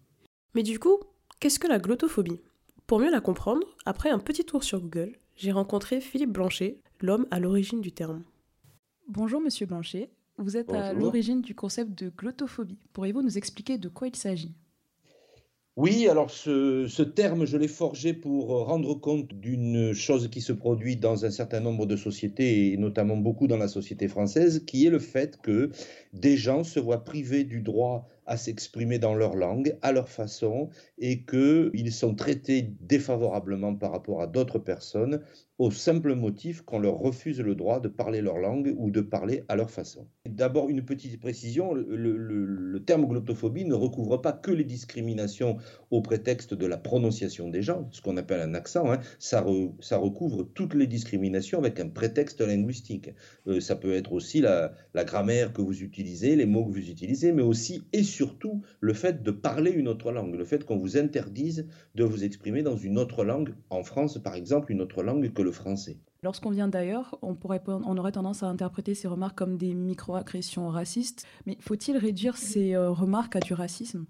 Mais 0.54 0.62
du 0.62 0.78
coup, 0.78 1.00
qu'est-ce 1.40 1.58
que 1.58 1.68
la 1.68 1.80
glottophobie 1.80 2.42
Pour 2.86 3.00
mieux 3.00 3.10
la 3.10 3.22
comprendre, 3.22 3.66
après 3.88 4.12
un 4.12 4.20
petit 4.20 4.46
tour 4.46 4.64
sur 4.64 4.82
Google, 4.82 5.14
j'ai 5.36 5.52
rencontré 5.52 6.00
Philippe 6.00 6.34
Blanchet, 6.34 6.78
l'homme 7.02 7.26
à 7.32 7.40
l'origine 7.40 7.82
du 7.82 7.92
terme. 7.92 8.22
Bonjour 9.08 9.42
Monsieur 9.42 9.66
Blanchet, 9.66 10.12
vous 10.40 10.58
êtes 10.58 10.68
Bonjour. 10.68 10.84
à 10.84 10.94
l'origine 10.94 11.42
du 11.42 11.56
concept 11.56 11.98
de 11.98 12.10
glottophobie. 12.10 12.80
Pourriez-vous 12.94 13.22
nous 13.22 13.38
expliquer 13.38 13.78
de 13.78 13.90
quoi 13.90 14.08
il 14.08 14.16
s'agit? 14.16 14.56
Oui, 15.76 16.10
alors 16.10 16.30
ce, 16.30 16.88
ce, 16.88 17.04
terme, 17.04 17.46
je 17.46 17.56
l'ai 17.56 17.70
forgé 17.70 18.14
pour 18.14 18.50
rendre 18.66 18.96
compte 18.96 19.34
d'une 19.34 19.94
chose 19.94 20.28
qui 20.30 20.42
se 20.42 20.52
produit 20.52 20.98
dans 20.98 21.24
un 21.24 21.30
certain 21.30 21.62
nombre 21.62 21.86
de 21.86 21.96
sociétés, 21.96 22.74
et 22.74 22.78
notamment 22.78 23.16
beaucoup 23.16 23.48
dans 23.48 23.56
la 23.56 23.70
société 23.70 24.10
française, 24.10 24.66
qui 24.66 24.86
est 24.86 24.90
le 24.90 25.00
fait 25.00 25.40
que 25.42 25.70
des 26.12 26.36
gens 26.36 26.66
se 26.66 26.82
voient 26.82 27.06
privés 27.06 27.46
du 27.46 27.62
droit 27.62 28.10
à 28.30 28.38
s'exprimer 28.38 29.00
dans 29.00 29.16
leur 29.16 29.36
langue, 29.36 29.76
à 29.82 29.92
leur 29.92 30.08
façon, 30.08 30.70
et 31.00 31.26
qu'ils 31.26 31.92
sont 31.92 32.14
traités 32.14 32.62
défavorablement 32.80 33.76
par 33.76 33.92
rapport 33.92 34.22
à 34.22 34.28
d'autres 34.28 34.60
personnes 34.60 35.22
au 35.60 35.72
simple 35.72 36.16
motif 36.16 36.62
qu'on 36.62 36.80
leur 36.80 36.98
refuse 36.98 37.42
le 37.42 37.54
droit 37.54 37.82
de 37.82 37.90
parler 37.90 38.22
leur 38.22 38.38
langue 38.38 38.74
ou 38.78 38.92
de 38.92 39.02
parler 39.02 39.44
à 39.50 39.58
leur 39.58 39.70
façon. 39.70 40.08
D'abord, 40.26 40.70
une 40.70 40.86
petite 40.86 41.20
précision, 41.20 41.74
le, 41.74 42.80
terme 42.86 43.06
glottophobie 43.06 43.66
ne 43.66 43.74
recouvre 43.74 44.22
pas 44.22 44.32
que 44.32 44.52
les 44.52 44.64
discriminations 44.64 45.58
au 45.92 46.02
prétexte 46.02 46.54
de 46.54 46.66
la 46.66 46.78
prononciation 46.78 47.50
des 47.50 47.62
gens, 47.62 47.90
ce 47.92 48.02
qu'on 48.02 48.16
appelle 48.16 48.40
un 48.40 48.54
accent, 48.54 48.90
hein. 48.90 49.00
ça, 49.20 49.42
re, 49.42 49.74
ça, 49.82 49.98
recouvre 49.98 50.44
toutes 50.44 50.76
les 50.76 50.88
discriminations 50.88 51.60
avec 51.60 51.80
un 51.82 51.90
prétexte 51.90 52.40
linguistique. 52.40 53.10
Euh, 53.48 53.60
ça 53.60 53.76
peut 53.76 53.94
être 53.94 54.14
aussi 54.14 54.40
la, 54.40 54.74
grammaire 54.96 55.52
que 55.52 55.62
vous 55.62 55.84
utilisez, 55.84 56.38
les 56.38 56.46
mots 56.46 56.66
que 56.66 56.72
vous 56.72 56.90
utilisez, 56.90 57.34
mais 57.34 57.42
aussi 57.42 57.84
et 57.92 58.04
le 58.80 58.94
fait 58.94 59.24
de 59.24 59.32
parler 59.32 59.72
une 59.72 59.88
autre 59.88 60.12
langue, 60.12 60.36
le 60.36 60.46
fait 60.46 60.66
qu'on 60.66 60.78
vous 60.78 60.98
interdise 60.98 61.68
de 61.96 62.04
vous 62.04 62.24
exprimer 62.24 62.64
dans 62.64 62.78
une 62.78 62.98
autre 62.98 63.24
langue, 63.24 63.54
en 63.70 63.84
France 63.84 64.22
par 64.22 64.36
exemple, 64.36 64.72
une 64.72 64.82
autre 64.82 65.04
langue 65.04 65.32
que 65.34 65.42
le 65.42 65.52
français. 65.52 65.98
Lorsqu'on 66.22 66.50
vient 66.50 66.68
d'ailleurs, 66.68 67.18
on, 67.22 67.36
pourrait, 67.36 67.62
on 67.68 67.98
aurait 67.98 68.12
tendance 68.12 68.44
à 68.44 68.48
interpréter 68.48 68.94
ces 68.94 69.08
remarques 69.08 69.38
comme 69.38 69.58
des 69.58 69.74
microagressions 69.74 70.68
racistes, 70.68 71.26
mais 71.46 71.58
faut-il 71.62 71.96
réduire 71.98 72.36
ces 72.36 72.76
euh, 72.76 72.90
remarques 72.90 73.38
à 73.38 73.40
du 73.40 73.54
racisme? 73.54 74.06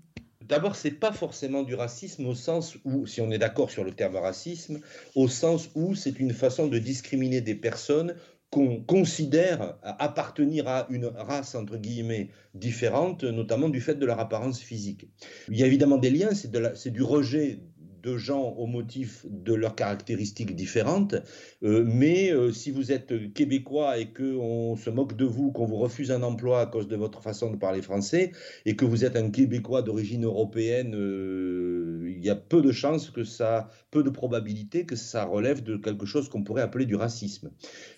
D'abord, 0.50 0.76
c'est 0.76 0.90
pas 0.90 1.12
forcément 1.12 1.62
du 1.62 1.76
racisme 1.76 2.26
au 2.26 2.34
sens 2.34 2.78
où, 2.84 3.06
si 3.06 3.22
on 3.22 3.30
est 3.30 3.38
d'accord 3.38 3.70
sur 3.70 3.84
le 3.84 3.92
terme 3.92 4.16
racisme, 4.16 4.80
au 5.14 5.28
sens 5.28 5.70
où 5.76 5.94
c'est 5.94 6.20
une 6.20 6.34
façon 6.34 6.66
de 6.66 6.80
discriminer 6.80 7.42
des 7.42 7.54
personnes 7.54 8.16
qu'on 8.52 8.82
considère 8.82 9.78
appartenir 9.84 10.68
à 10.68 10.88
une 10.90 11.06
race 11.06 11.54
entre 11.54 11.78
guillemets 11.78 12.30
différente, 12.56 13.24
notamment 13.24 13.70
du 13.70 13.80
fait 13.80 13.96
de 13.96 14.06
leur 14.06 14.20
apparence 14.20 14.60
physique. 14.60 15.08
Il 15.50 15.58
y 15.58 15.64
a 15.64 15.68
évidemment 15.68 15.98
des 15.98 16.10
liens, 16.10 16.32
c'est 16.34 16.90
du 16.90 17.04
rejet 17.04 17.60
de 18.02 18.18
gens 18.18 18.42
au 18.58 18.66
motif 18.66 19.26
de 19.30 19.54
leurs 19.54 19.76
caractéristiques 19.76 20.56
différentes, 20.56 21.16
euh, 21.64 21.84
mais 21.86 22.32
euh, 22.32 22.52
si 22.52 22.72
vous 22.72 22.92
êtes 22.92 23.34
québécois 23.34 23.98
et 23.98 24.12
qu'on 24.14 24.76
se 24.76 24.90
moque 24.90 25.16
de 25.16 25.26
vous, 25.26 25.52
qu'on 25.52 25.66
vous 25.66 25.78
refuse 25.78 26.12
un 26.12 26.24
emploi 26.24 26.62
à 26.62 26.66
cause 26.66 26.88
de 26.88 26.96
votre 26.96 27.22
façon 27.22 27.52
de 27.52 27.58
parler 27.58 27.82
français, 27.82 28.32
et 28.66 28.76
que 28.76 28.86
vous 28.86 29.06
êtes 29.06 29.16
un 29.16 29.30
québécois 29.30 29.82
d'origine 29.82 30.26
européenne, 30.26 30.96
euh, 30.96 32.14
il 32.16 32.24
y 32.24 32.30
a 32.30 32.36
peu 32.36 32.62
de 32.62 32.72
chances 32.72 33.10
que 33.10 33.24
ça, 33.24 33.70
peu 33.92 34.04
de 34.04 34.10
probabilité 34.10 34.86
que 34.86 34.96
ça 34.96 35.26
relève 35.26 35.64
de 35.64 35.78
quelque 35.78 36.06
chose 36.06 36.30
qu'on 36.30 36.44
pourrait 36.44 36.62
appeler 36.62 36.86
du 36.86 36.96
racisme. 36.96 37.52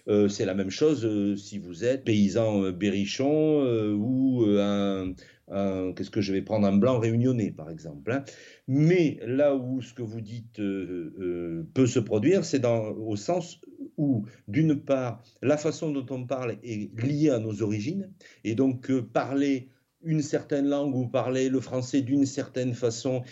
C'est 0.08 0.46
la 0.46 0.53
même 0.53 0.70
chose 0.70 1.08
si 1.41 1.58
vous 1.58 1.84
êtes 1.86 2.03
paysan 2.03 2.72
berrichon 2.72 3.63
ou 3.96 4.46
un 4.60 5.13
qu'est-ce 5.51 6.10
que 6.10 6.22
je 6.22 6.31
vais 6.34 6.41
prendre 6.41 6.67
un 6.67 6.77
blanc 6.77 7.00
réunionnais, 7.00 7.51
par 7.51 7.70
exemple. 7.70 8.12
Hein. 8.12 8.24
Mais 8.67 9.20
là 9.25 9.55
où 9.55 9.81
ce 9.81 9.93
que 9.93 10.01
vous 10.01 10.22
dites 10.22 10.60
euh, 10.60 11.13
euh, 11.20 11.67
peut 11.74 11.88
se 11.88 12.00
produire, 12.00 12.46
c'est 12.46 12.65
au 12.65 13.15
sens 13.15 13.60
où, 13.98 14.25
d'une 14.48 14.75
part, 14.75 15.22
la 15.41 15.58
façon 15.58 15.91
dont 15.91 16.05
on 16.10 16.25
parle 16.25 16.58
est 16.63 16.91
liée 17.01 17.29
à 17.29 17.39
nos 17.39 17.62
origines, 17.62 18.10
et 18.43 18.55
donc 18.55 18.91
parler 19.13 19.70
une 20.03 20.22
certaine 20.22 20.67
langue 20.67 20.96
ou 20.96 21.08
parler 21.08 21.50
le 21.50 21.60
français 21.60 22.01
d'une 22.01 22.25
certaine 22.25 22.74
façon 22.74 23.24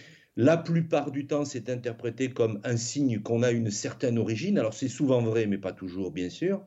la 0.42 0.56
plupart 0.56 1.12
du 1.12 1.28
temps, 1.28 1.44
c'est 1.44 1.70
interprété 1.70 2.30
comme 2.30 2.62
un 2.64 2.78
signe 2.78 3.20
qu'on 3.20 3.44
a 3.44 3.52
une 3.52 3.72
certaine 3.72 4.18
origine. 4.18 4.58
Alors 4.58 4.74
c'est 4.74 4.88
souvent 4.88 5.22
vrai, 5.22 5.48
mais 5.48 5.58
pas 5.58 5.74
toujours, 5.74 6.12
bien 6.12 6.30
sûr. 6.30 6.66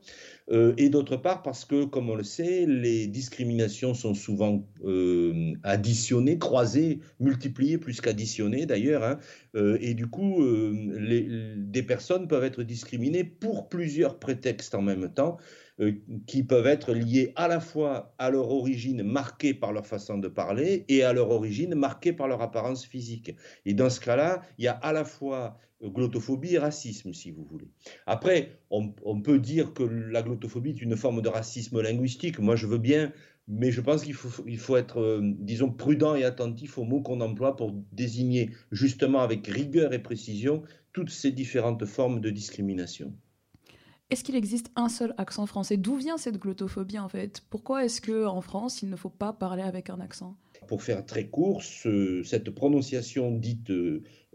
Euh, 0.51 0.73
et 0.77 0.89
d'autre 0.89 1.15
part, 1.17 1.41
parce 1.41 1.65
que, 1.65 1.85
comme 1.85 2.09
on 2.09 2.15
le 2.15 2.23
sait, 2.23 2.65
les 2.65 3.07
discriminations 3.07 3.93
sont 3.93 4.13
souvent 4.13 4.67
euh, 4.83 5.53
additionnées, 5.63 6.37
croisées, 6.37 6.99
multipliées 7.19 7.77
plus 7.77 8.01
qu'additionnées 8.01 8.65
d'ailleurs. 8.65 9.03
Hein. 9.03 9.19
Euh, 9.55 9.77
et 9.81 9.93
du 9.93 10.07
coup, 10.07 10.43
des 10.43 11.83
personnes 11.83 12.27
peuvent 12.27 12.43
être 12.43 12.63
discriminées 12.63 13.23
pour 13.23 13.69
plusieurs 13.69 14.19
prétextes 14.19 14.75
en 14.75 14.81
même 14.81 15.13
temps. 15.13 15.37
Qui 16.27 16.43
peuvent 16.43 16.67
être 16.67 16.93
liés 16.93 17.33
à 17.35 17.47
la 17.47 17.59
fois 17.59 18.13
à 18.19 18.29
leur 18.29 18.51
origine 18.51 19.01
marquée 19.01 19.55
par 19.55 19.73
leur 19.73 19.87
façon 19.87 20.19
de 20.19 20.27
parler 20.27 20.85
et 20.87 21.01
à 21.01 21.13
leur 21.13 21.31
origine 21.31 21.73
marquée 21.73 22.13
par 22.13 22.27
leur 22.27 22.43
apparence 22.43 22.85
physique. 22.85 23.35
Et 23.65 23.73
dans 23.73 23.89
ce 23.89 23.99
cas-là, 23.99 24.43
il 24.59 24.65
y 24.65 24.67
a 24.67 24.73
à 24.73 24.93
la 24.93 25.03
fois 25.03 25.57
glottophobie 25.83 26.55
et 26.55 26.59
racisme, 26.59 27.13
si 27.13 27.31
vous 27.31 27.43
voulez. 27.43 27.69
Après, 28.05 28.59
on, 28.69 29.21
peut 29.21 29.39
dire 29.39 29.73
que 29.73 29.83
la 29.83 30.21
glottophobie 30.21 30.71
est 30.71 30.81
une 30.81 30.95
forme 30.95 31.21
de 31.21 31.29
racisme 31.29 31.81
linguistique. 31.81 32.39
Moi, 32.39 32.55
je 32.55 32.67
veux 32.67 32.77
bien, 32.77 33.11
mais 33.47 33.71
je 33.71 33.81
pense 33.81 34.03
qu'il 34.03 34.13
faut, 34.13 34.43
il 34.47 34.57
faut 34.57 34.77
être, 34.77 34.99
euh, 34.99 35.21
disons, 35.23 35.71
prudent 35.71 36.15
et 36.15 36.23
attentif 36.23 36.77
aux 36.77 36.85
mots 36.85 37.01
qu'on 37.01 37.21
emploie 37.21 37.55
pour 37.55 37.71
désigner 37.91 38.51
justement 38.71 39.19
avec 39.19 39.45
rigueur 39.47 39.93
et 39.93 39.99
précision 39.99 40.63
toutes 40.93 41.09
ces 41.09 41.31
différentes 41.31 41.85
formes 41.85 42.21
de 42.21 42.29
discrimination. 42.29 43.13
Est-ce 44.09 44.23
qu'il 44.23 44.35
existe 44.35 44.69
un 44.75 44.89
seul 44.89 45.15
accent 45.17 45.47
français? 45.47 45.75
D'où 45.75 45.95
vient 45.95 46.17
cette 46.17 46.37
glottophobie 46.37 46.99
en 46.99 47.09
fait? 47.09 47.41
Pourquoi 47.49 47.83
est-ce 47.83 47.99
que 47.99 48.25
en 48.25 48.41
France 48.41 48.83
il 48.83 48.89
ne 48.89 48.95
faut 48.95 49.09
pas 49.09 49.33
parler 49.33 49.63
avec 49.63 49.89
un 49.89 49.99
accent? 49.99 50.37
Pour 50.67 50.83
faire 50.83 51.05
très 51.05 51.27
court, 51.27 51.63
cette 51.63 52.51
prononciation 52.51 53.31
dite 53.31 53.71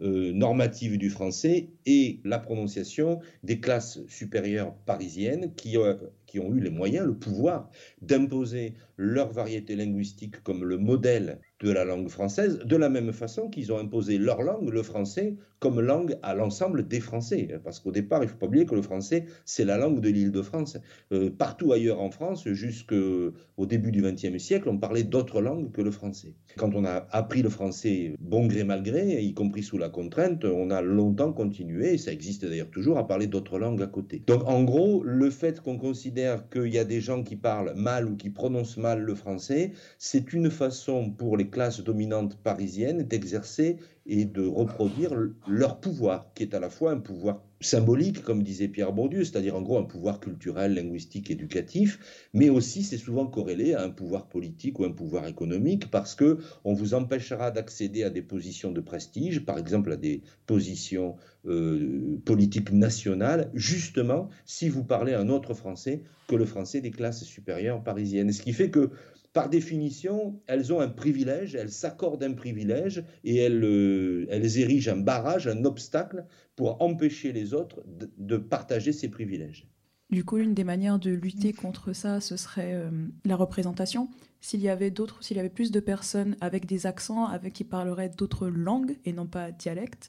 euh, 0.00 0.32
normative 0.32 0.96
du 0.96 1.10
français 1.10 1.70
et 1.86 2.20
la 2.24 2.38
prononciation 2.38 3.18
des 3.42 3.58
classes 3.58 4.00
supérieures 4.06 4.74
parisiennes 4.86 5.52
qui, 5.56 5.76
euh, 5.76 5.94
qui 6.26 6.38
ont 6.38 6.54
eu 6.54 6.60
les 6.60 6.70
moyens, 6.70 7.06
le 7.06 7.14
pouvoir 7.14 7.70
d'imposer 8.02 8.74
leur 8.96 9.32
variété 9.32 9.74
linguistique 9.74 10.42
comme 10.42 10.64
le 10.64 10.78
modèle 10.78 11.40
de 11.60 11.70
la 11.72 11.84
langue 11.84 12.08
française, 12.08 12.58
de 12.58 12.76
la 12.76 12.88
même 12.88 13.12
façon 13.12 13.48
qu'ils 13.48 13.72
ont 13.72 13.78
imposé 13.78 14.18
leur 14.18 14.42
langue, 14.42 14.68
le 14.68 14.82
français, 14.82 15.36
comme 15.58 15.80
langue 15.80 16.16
à 16.22 16.34
l'ensemble 16.34 16.86
des 16.86 17.00
Français. 17.00 17.48
Parce 17.64 17.80
qu'au 17.80 17.90
départ, 17.90 18.22
il 18.22 18.26
ne 18.26 18.30
faut 18.30 18.36
pas 18.36 18.46
oublier 18.46 18.66
que 18.66 18.74
le 18.74 18.82
français, 18.82 19.24
c'est 19.44 19.64
la 19.64 19.76
langue 19.76 20.00
de 20.00 20.08
l'île 20.08 20.30
de 20.30 20.42
France. 20.42 20.78
Euh, 21.12 21.30
partout 21.30 21.72
ailleurs 21.72 22.00
en 22.00 22.10
France, 22.10 22.48
jusqu'au 22.48 23.32
début 23.66 23.90
du 23.90 24.02
XXe 24.02 24.38
siècle, 24.38 24.68
on 24.68 24.78
parlait 24.78 25.02
d'autres 25.02 25.40
langues 25.40 25.72
que 25.72 25.82
le 25.82 25.90
français. 25.90 26.34
Quand 26.56 26.74
on 26.74 26.84
a 26.84 27.08
appris 27.10 27.42
le 27.42 27.48
français 27.48 28.14
bon 28.20 28.46
gré 28.46 28.64
mal 28.64 28.82
gré, 28.82 29.20
y 29.20 29.34
compris 29.34 29.62
sous 29.62 29.78
la 29.78 29.87
contrainte, 29.88 30.44
on 30.44 30.70
a 30.70 30.82
longtemps 30.82 31.32
continué, 31.32 31.94
et 31.94 31.98
ça 31.98 32.12
existe 32.12 32.44
d'ailleurs 32.44 32.70
toujours, 32.70 32.98
à 32.98 33.06
parler 33.06 33.26
d'autres 33.26 33.58
langues 33.58 33.82
à 33.82 33.86
côté. 33.86 34.22
Donc 34.26 34.46
en 34.46 34.62
gros, 34.64 35.02
le 35.04 35.30
fait 35.30 35.60
qu'on 35.60 35.78
considère 35.78 36.48
qu'il 36.50 36.68
y 36.68 36.78
a 36.78 36.84
des 36.84 37.00
gens 37.00 37.22
qui 37.22 37.36
parlent 37.36 37.72
mal 37.74 38.08
ou 38.08 38.16
qui 38.16 38.30
prononcent 38.30 38.76
mal 38.76 39.00
le 39.00 39.14
français, 39.14 39.72
c'est 39.98 40.32
une 40.32 40.50
façon 40.50 41.10
pour 41.10 41.36
les 41.36 41.48
classes 41.48 41.80
dominantes 41.80 42.36
parisiennes 42.42 43.02
d'exercer 43.02 43.78
et 44.08 44.24
de 44.24 44.44
reproduire 44.44 45.12
leur 45.46 45.80
pouvoir, 45.80 46.32
qui 46.34 46.42
est 46.42 46.54
à 46.54 46.60
la 46.60 46.70
fois 46.70 46.92
un 46.92 46.98
pouvoir 46.98 47.42
symbolique, 47.60 48.22
comme 48.22 48.42
disait 48.42 48.68
Pierre 48.68 48.92
Bourdieu, 48.92 49.24
c'est-à-dire 49.24 49.54
en 49.54 49.62
gros 49.62 49.78
un 49.78 49.82
pouvoir 49.82 50.20
culturel, 50.20 50.74
linguistique, 50.74 51.30
éducatif, 51.30 52.28
mais 52.32 52.48
aussi 52.48 52.82
c'est 52.84 52.96
souvent 52.96 53.26
corrélé 53.26 53.74
à 53.74 53.82
un 53.82 53.90
pouvoir 53.90 54.28
politique 54.28 54.78
ou 54.78 54.84
un 54.84 54.92
pouvoir 54.92 55.26
économique 55.26 55.90
parce 55.90 56.14
que 56.14 56.38
on 56.64 56.72
vous 56.72 56.94
empêchera 56.94 57.50
d'accéder 57.50 58.04
à 58.04 58.10
des 58.10 58.22
positions 58.22 58.72
de 58.72 58.80
prestige, 58.80 59.44
par 59.44 59.58
exemple 59.58 59.92
à 59.92 59.96
des 59.96 60.22
positions 60.46 61.16
euh, 61.46 62.18
politiques 62.24 62.72
nationales, 62.72 63.50
justement 63.54 64.30
si 64.46 64.68
vous 64.68 64.84
parlez 64.84 65.14
un 65.14 65.28
autre 65.28 65.52
français 65.52 66.02
que 66.28 66.36
le 66.36 66.44
français 66.44 66.80
des 66.80 66.90
classes 66.90 67.24
supérieures 67.24 67.82
parisiennes. 67.82 68.32
Ce 68.32 68.42
qui 68.42 68.52
fait 68.52 68.70
que 68.70 68.90
par 69.32 69.48
définition, 69.48 70.40
elles 70.46 70.72
ont 70.72 70.80
un 70.80 70.88
privilège, 70.88 71.54
elles 71.54 71.70
s'accordent 71.70 72.22
un 72.22 72.32
privilège 72.32 73.04
et 73.24 73.36
elles, 73.36 73.62
euh, 73.62 74.26
érigent 74.30 74.88
un 74.88 74.96
barrage, 74.96 75.46
un 75.46 75.64
obstacle 75.64 76.24
pour 76.56 76.80
empêcher 76.82 77.32
les 77.32 77.54
autres 77.54 77.82
de, 77.86 78.36
partager 78.36 78.92
ces 78.92 79.08
privilèges. 79.08 79.68
Du 80.10 80.24
coup, 80.24 80.38
une 80.38 80.54
des 80.54 80.64
manières 80.64 80.98
de 80.98 81.10
lutter 81.10 81.52
contre 81.52 81.92
ça, 81.92 82.20
ce 82.20 82.38
serait 82.38 82.72
euh, 82.72 82.90
la 83.26 83.36
représentation. 83.36 84.08
S'il 84.40 84.60
y 84.60 84.70
avait 84.70 84.90
d'autres, 84.90 85.22
s'il 85.22 85.36
y 85.36 85.40
avait 85.40 85.50
plus 85.50 85.70
de 85.70 85.80
personnes 85.80 86.36
avec 86.40 86.64
des 86.64 86.86
accents, 86.86 87.26
avec 87.26 87.52
qui 87.52 87.64
parleraient 87.64 88.08
d'autres 88.08 88.48
langues 88.48 88.96
et 89.04 89.12
non 89.12 89.26
pas 89.26 89.50
dialectes, 89.50 90.08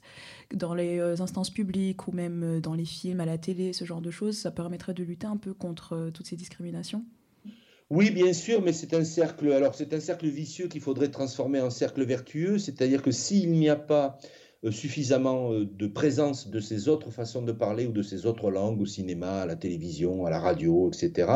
dans 0.54 0.72
les 0.72 0.98
euh, 0.98 1.20
instances 1.20 1.50
publiques 1.50 2.08
ou 2.08 2.12
même 2.12 2.60
dans 2.60 2.74
les 2.74 2.86
films, 2.86 3.20
à 3.20 3.26
la 3.26 3.36
télé, 3.36 3.74
ce 3.74 3.84
genre 3.84 4.00
de 4.00 4.10
choses, 4.10 4.38
ça 4.38 4.50
permettrait 4.50 4.94
de 4.94 5.04
lutter 5.04 5.26
un 5.26 5.36
peu 5.36 5.52
contre 5.52 6.10
toutes 6.14 6.26
ces 6.26 6.36
discriminations? 6.36 7.04
Oui, 7.90 8.10
bien 8.12 8.32
sûr, 8.32 8.62
mais 8.62 8.72
c'est 8.72 8.94
un 8.94 9.04
cercle. 9.04 9.52
Alors, 9.52 9.74
c'est 9.74 9.92
un 9.94 10.00
cercle 10.00 10.28
vicieux 10.28 10.68
qu'il 10.68 10.80
faudrait 10.80 11.10
transformer 11.10 11.60
en 11.60 11.70
cercle 11.70 12.04
vertueux, 12.04 12.58
c'est-à-dire 12.58 13.02
que 13.02 13.10
s'il 13.10 13.50
n'y 13.50 13.68
a 13.68 13.74
pas 13.76 14.18
euh, 14.64 14.70
suffisamment 14.70 15.52
euh, 15.52 15.66
de 15.66 15.86
présence 15.88 16.48
de 16.48 16.60
ces 16.60 16.88
autres 16.88 17.10
façons 17.10 17.42
de 17.42 17.50
parler 17.52 17.86
ou 17.86 17.92
de 17.92 18.02
ces 18.02 18.26
autres 18.26 18.50
langues 18.50 18.80
au 18.80 18.86
cinéma, 18.86 19.42
à 19.42 19.46
la 19.46 19.56
télévision, 19.56 20.24
à 20.24 20.30
la 20.30 20.38
radio, 20.38 20.88
etc., 20.92 21.32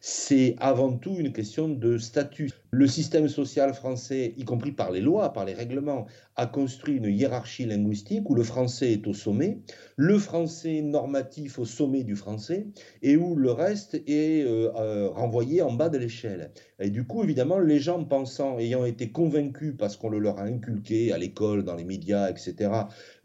c'est 0.00 0.54
avant 0.58 0.96
tout 0.96 1.16
une 1.18 1.32
question 1.32 1.68
de 1.68 1.98
statut. 1.98 2.52
Le 2.70 2.86
système 2.86 3.28
social 3.28 3.72
français, 3.74 4.34
y 4.36 4.44
compris 4.44 4.72
par 4.72 4.90
les 4.90 5.00
lois, 5.00 5.32
par 5.32 5.44
les 5.44 5.54
règlements, 5.54 6.06
a 6.34 6.46
construit 6.46 6.96
une 6.96 7.06
hiérarchie 7.06 7.64
linguistique 7.64 8.28
où 8.28 8.34
le 8.34 8.42
français 8.42 8.92
est 8.92 9.06
au 9.06 9.14
sommet, 9.14 9.58
le 9.96 10.18
français 10.18 10.82
normatif 10.82 11.58
au 11.58 11.64
sommet 11.64 12.02
du 12.02 12.16
français, 12.16 12.66
et 13.02 13.16
où 13.16 13.36
le 13.36 13.50
reste 13.50 13.94
est 13.94 14.44
euh, 14.44 14.70
euh, 14.76 15.08
renvoyé 15.08 15.62
en 15.62 15.72
bas 15.72 15.88
de 15.88 15.96
l'échelle. 15.96 16.50
Et 16.78 16.90
du 16.90 17.06
coup, 17.06 17.22
évidemment, 17.22 17.58
les 17.58 17.78
gens 17.78 18.04
pensant, 18.04 18.58
ayant 18.58 18.84
été 18.84 19.10
convaincus 19.10 19.74
parce 19.78 19.96
qu'on 19.96 20.10
le 20.10 20.18
leur 20.18 20.38
a 20.38 20.42
inculqué 20.42 21.12
à 21.12 21.18
l'école, 21.18 21.64
dans 21.64 21.74
les 21.74 21.84
médias, 21.84 22.28
etc., 22.28 22.70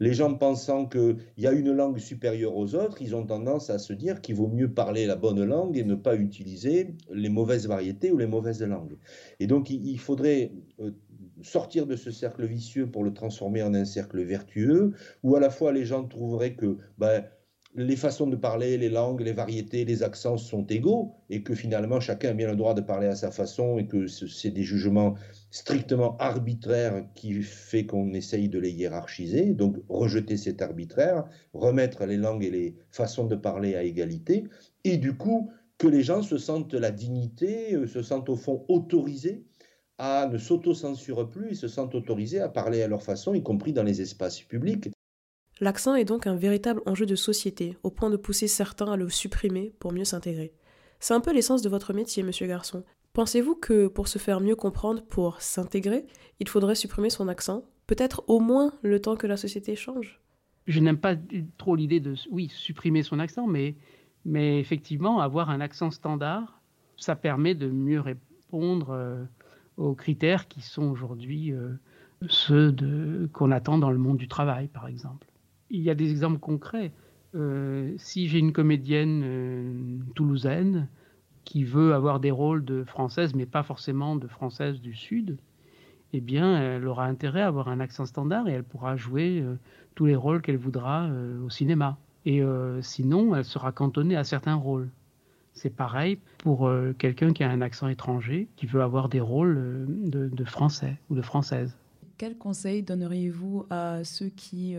les 0.00 0.14
gens 0.14 0.34
pensant 0.34 0.86
qu'il 0.86 1.16
y 1.36 1.46
a 1.46 1.52
une 1.52 1.72
langue 1.72 1.98
supérieure 1.98 2.56
aux 2.56 2.74
autres, 2.74 3.02
ils 3.02 3.14
ont 3.14 3.26
tendance 3.26 3.68
à 3.68 3.78
se 3.78 3.92
dire 3.92 4.20
qu'il 4.22 4.36
vaut 4.36 4.48
mieux 4.48 4.72
parler 4.72 5.04
la 5.06 5.16
bonne 5.16 5.44
langue 5.44 5.76
et 5.76 5.84
ne 5.84 5.94
pas 5.94 6.16
utiliser 6.16 6.94
les 7.12 7.28
mauvaises 7.28 7.66
variétés 7.66 8.10
ou 8.10 8.16
les 8.16 8.26
mauvaises 8.26 8.62
langues. 8.62 8.96
Et 9.42 9.48
donc, 9.48 9.70
il 9.70 9.98
faudrait 9.98 10.52
euh, 10.78 10.92
sortir 11.42 11.88
de 11.88 11.96
ce 11.96 12.12
cercle 12.12 12.46
vicieux 12.46 12.86
pour 12.86 13.02
le 13.02 13.12
transformer 13.12 13.60
en 13.64 13.74
un 13.74 13.84
cercle 13.84 14.22
vertueux, 14.22 14.92
où 15.24 15.34
à 15.34 15.40
la 15.40 15.50
fois 15.50 15.72
les 15.72 15.84
gens 15.84 16.04
trouveraient 16.04 16.54
que 16.54 16.78
ben, 16.96 17.24
les 17.74 17.96
façons 17.96 18.28
de 18.28 18.36
parler, 18.36 18.78
les 18.78 18.88
langues, 18.88 19.20
les 19.20 19.32
variétés, 19.32 19.84
les 19.84 20.04
accents 20.04 20.36
sont 20.36 20.64
égaux, 20.66 21.16
et 21.28 21.42
que 21.42 21.56
finalement 21.56 21.98
chacun 21.98 22.30
a 22.30 22.34
bien 22.34 22.50
le 22.50 22.54
droit 22.54 22.74
de 22.74 22.82
parler 22.82 23.08
à 23.08 23.16
sa 23.16 23.32
façon, 23.32 23.78
et 23.78 23.88
que 23.88 24.06
c'est 24.06 24.52
des 24.52 24.62
jugements 24.62 25.14
strictement 25.50 26.16
arbitraires 26.18 27.04
qui 27.16 27.42
fait 27.42 27.84
qu'on 27.84 28.14
essaye 28.14 28.48
de 28.48 28.60
les 28.60 28.70
hiérarchiser, 28.70 29.46
donc 29.46 29.76
rejeter 29.88 30.36
cet 30.36 30.62
arbitraire, 30.62 31.24
remettre 31.52 32.06
les 32.06 32.16
langues 32.16 32.44
et 32.44 32.50
les 32.52 32.76
façons 32.92 33.26
de 33.26 33.34
parler 33.34 33.74
à 33.74 33.82
égalité, 33.82 34.44
et 34.84 34.98
du 34.98 35.16
coup 35.16 35.50
que 35.82 35.88
les 35.88 36.04
gens 36.04 36.22
se 36.22 36.38
sentent 36.38 36.74
la 36.74 36.92
dignité, 36.92 37.74
euh, 37.74 37.88
se 37.88 38.02
sentent 38.02 38.28
au 38.28 38.36
fond 38.36 38.64
autorisés 38.68 39.44
à 39.98 40.28
ne 40.28 40.38
s'auto-censurent 40.38 41.28
plus 41.28 41.50
et 41.50 41.54
se 41.56 41.66
sentent 41.66 41.96
autorisés 41.96 42.38
à 42.38 42.48
parler 42.48 42.82
à 42.82 42.88
leur 42.88 43.02
façon, 43.02 43.34
y 43.34 43.42
compris 43.42 43.72
dans 43.72 43.82
les 43.82 44.00
espaces 44.00 44.40
publics. 44.42 44.90
L'accent 45.58 45.96
est 45.96 46.04
donc 46.04 46.28
un 46.28 46.36
véritable 46.36 46.82
enjeu 46.86 47.04
de 47.04 47.16
société, 47.16 47.76
au 47.82 47.90
point 47.90 48.10
de 48.10 48.16
pousser 48.16 48.46
certains 48.46 48.92
à 48.92 48.96
le 48.96 49.08
supprimer 49.08 49.74
pour 49.80 49.92
mieux 49.92 50.04
s'intégrer. 50.04 50.54
C'est 51.00 51.14
un 51.14 51.20
peu 51.20 51.32
l'essence 51.32 51.62
de 51.62 51.68
votre 51.68 51.92
métier, 51.92 52.22
monsieur 52.22 52.46
Garçon. 52.46 52.84
Pensez-vous 53.12 53.56
que 53.56 53.88
pour 53.88 54.06
se 54.06 54.20
faire 54.20 54.38
mieux 54.38 54.54
comprendre, 54.54 55.02
pour 55.02 55.40
s'intégrer, 55.40 56.06
il 56.38 56.48
faudrait 56.48 56.76
supprimer 56.76 57.10
son 57.10 57.26
accent 57.26 57.64
Peut-être 57.88 58.22
au 58.28 58.38
moins 58.38 58.72
le 58.82 59.00
temps 59.00 59.16
que 59.16 59.26
la 59.26 59.36
société 59.36 59.74
change? 59.74 60.20
Je 60.68 60.78
n'aime 60.78 60.98
pas 60.98 61.16
trop 61.58 61.74
l'idée 61.74 61.98
de, 61.98 62.14
oui, 62.30 62.48
supprimer 62.54 63.02
son 63.02 63.18
accent, 63.18 63.48
mais, 63.48 63.74
mais 64.24 64.60
effectivement, 64.60 65.20
avoir 65.20 65.50
un 65.50 65.60
accent 65.60 65.90
standard, 65.90 66.60
ça 66.96 67.16
permet 67.16 67.54
de 67.54 67.68
mieux 67.68 68.00
répondre 68.00 68.90
euh, 68.90 69.24
aux 69.76 69.94
critères 69.94 70.48
qui 70.48 70.60
sont 70.60 70.84
aujourd'hui 70.84 71.52
euh, 71.52 71.72
ceux 72.28 73.28
qu'on 73.32 73.50
attend 73.50 73.78
dans 73.78 73.90
le 73.90 73.98
monde 73.98 74.18
du 74.18 74.28
travail, 74.28 74.68
par 74.68 74.86
exemple. 74.86 75.26
Il 75.70 75.80
y 75.80 75.90
a 75.90 75.94
des 75.94 76.10
exemples 76.10 76.38
concrets. 76.38 76.92
Euh, 77.34 77.94
si 77.96 78.28
j'ai 78.28 78.38
une 78.38 78.52
comédienne 78.52 80.04
toulousaine 80.14 80.88
qui 81.44 81.64
veut 81.64 81.94
avoir 81.94 82.20
des 82.20 82.30
rôles 82.30 82.64
de 82.64 82.84
française, 82.84 83.34
mais 83.34 83.46
pas 83.46 83.64
forcément 83.64 84.14
de 84.14 84.28
française 84.28 84.80
du 84.80 84.94
Sud, 84.94 85.38
eh 86.12 86.20
bien, 86.20 86.60
elle 86.60 86.86
aura 86.86 87.06
intérêt 87.06 87.40
à 87.40 87.48
avoir 87.48 87.68
un 87.68 87.80
accent 87.80 88.06
standard 88.06 88.46
et 88.46 88.52
elle 88.52 88.64
pourra 88.64 88.96
jouer 88.96 89.42
tous 89.94 90.04
les 90.04 90.14
rôles 90.14 90.42
qu'elle 90.42 90.58
voudra 90.58 91.08
au 91.42 91.48
cinéma. 91.48 91.98
Et 92.24 92.42
euh, 92.42 92.80
sinon, 92.82 93.34
elle 93.34 93.44
sera 93.44 93.72
cantonnée 93.72 94.16
à 94.16 94.24
certains 94.24 94.54
rôles. 94.54 94.90
C'est 95.54 95.70
pareil 95.70 96.18
pour 96.38 96.70
quelqu'un 96.96 97.34
qui 97.34 97.44
a 97.44 97.50
un 97.50 97.60
accent 97.60 97.86
étranger, 97.86 98.48
qui 98.56 98.64
veut 98.64 98.80
avoir 98.80 99.10
des 99.10 99.20
rôles 99.20 99.86
de, 99.86 100.30
de 100.30 100.44
français 100.44 100.96
ou 101.10 101.14
de 101.14 101.20
française. 101.20 101.76
Quel 102.16 102.38
conseil 102.38 102.82
donneriez-vous 102.82 103.66
à 103.68 104.02
ceux 104.02 104.30
qui, 104.30 104.74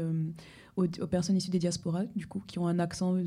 aux, 0.75 0.87
personnes 1.07 1.37
issues 1.37 1.51
des 1.51 1.59
diasporas, 1.59 2.05
du 2.15 2.27
coup, 2.27 2.41
qui 2.47 2.59
ont 2.59 2.67
un 2.67 2.79
accent 2.79 3.17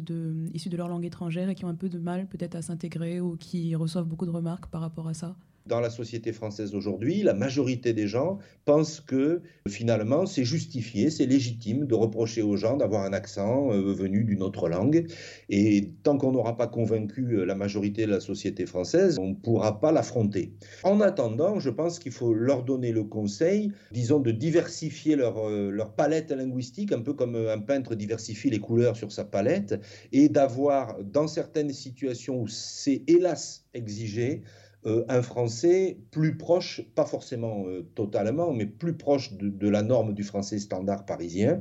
issu 0.55 0.69
de 0.69 0.77
leur 0.77 0.89
langue 0.89 1.05
étrangère 1.05 1.49
et 1.49 1.55
qui 1.55 1.65
ont 1.65 1.69
un 1.69 1.75
peu 1.75 1.89
de 1.89 1.99
mal 1.99 2.27
peut-être 2.27 2.57
à 2.57 2.63
s'intégrer 2.63 3.21
ou 3.21 3.37
qui 3.37 3.75
reçoivent 3.77 4.07
beaucoup 4.07 4.27
de 4.27 4.31
remarques 4.31 4.67
par 4.67 4.81
rapport 4.81 5.09
à 5.09 5.15
ça? 5.15 5.37
Dans 5.67 5.81
la 5.81 5.91
société 5.91 6.33
française 6.33 6.75
aujourd'hui, 6.75 7.23
la 7.23 7.35
majorité 7.35 7.93
des 7.93 8.07
gens 8.07 8.39
pensent 8.65 9.01
que 9.01 9.43
finalement 9.69 10.27
c'est 10.27 10.45
justifié, 10.45 11.11
c'est 11.11 11.27
légitime 11.27 11.87
de 11.87 11.95
reprocher 11.95 12.43
aux 12.43 12.57
gens 12.57 12.77
d'avoir 12.77 13.05
un 13.05 13.13
accent 13.13 13.73
euh, 13.73 13.93
venu 13.93 14.25
d'une 14.25 14.43
autre 14.43 14.69
langue. 14.69 15.07
Et 15.49 15.91
tant 16.03 16.19
qu'on 16.19 16.33
n'aura 16.33 16.57
pas 16.57 16.67
convaincu 16.67 17.39
euh, 17.39 17.45
la 17.45 17.55
majorité 17.55 18.07
de 18.07 18.11
la 18.11 18.21
société 18.21 18.67
française, 18.67 19.19
on 19.19 19.31
ne 19.31 19.35
pourra 19.35 19.81
pas 19.81 19.93
l'affronter. 19.93 20.53
En 20.83 21.01
attendant, 21.01 21.59
je 21.59 21.71
pense 21.71 21.99
qu'il 21.99 22.13
faut 22.13 22.33
leur 22.33 22.63
donner 22.65 22.93
le 22.93 23.05
conseil, 23.05 23.73
disons, 23.93 24.21
de 24.21 24.31
diversifier 24.31 25.17
leur, 25.17 25.39
euh, 25.49 25.71
leur 25.71 25.95
palette 25.95 26.31
linguistique, 26.31 26.93
un 26.93 27.01
peu 27.01 27.13
comme 27.13 27.37
un 27.37 27.59
peintre 27.59 27.95
diversifie 27.95 28.51
les 28.51 28.61
couleurs 28.61 28.97
sur 28.97 29.13
sa 29.13 29.25
palette, 29.25 29.81
et 30.13 30.29
d'avoir 30.29 31.03
dans 31.03 31.29
certaines 31.29 31.73
situations 31.73 32.41
où 32.41 32.49
c'est 32.49 33.03
hélas 33.07 33.65
exigé, 33.75 34.43
euh, 34.87 35.05
un 35.09 35.21
français 35.21 35.99
plus 36.13 36.37
proche, 36.37 36.81
pas 36.95 37.07
forcément 37.07 37.65
euh, 37.67 37.83
totalement, 37.97 38.53
mais 38.53 38.67
plus 38.67 38.97
proche 38.97 39.33
de, 39.33 39.69
la 39.69 39.83
norme 39.83 40.15
du 40.15 40.23
français 40.23 40.61
standard 40.61 41.05
parisien. 41.05 41.61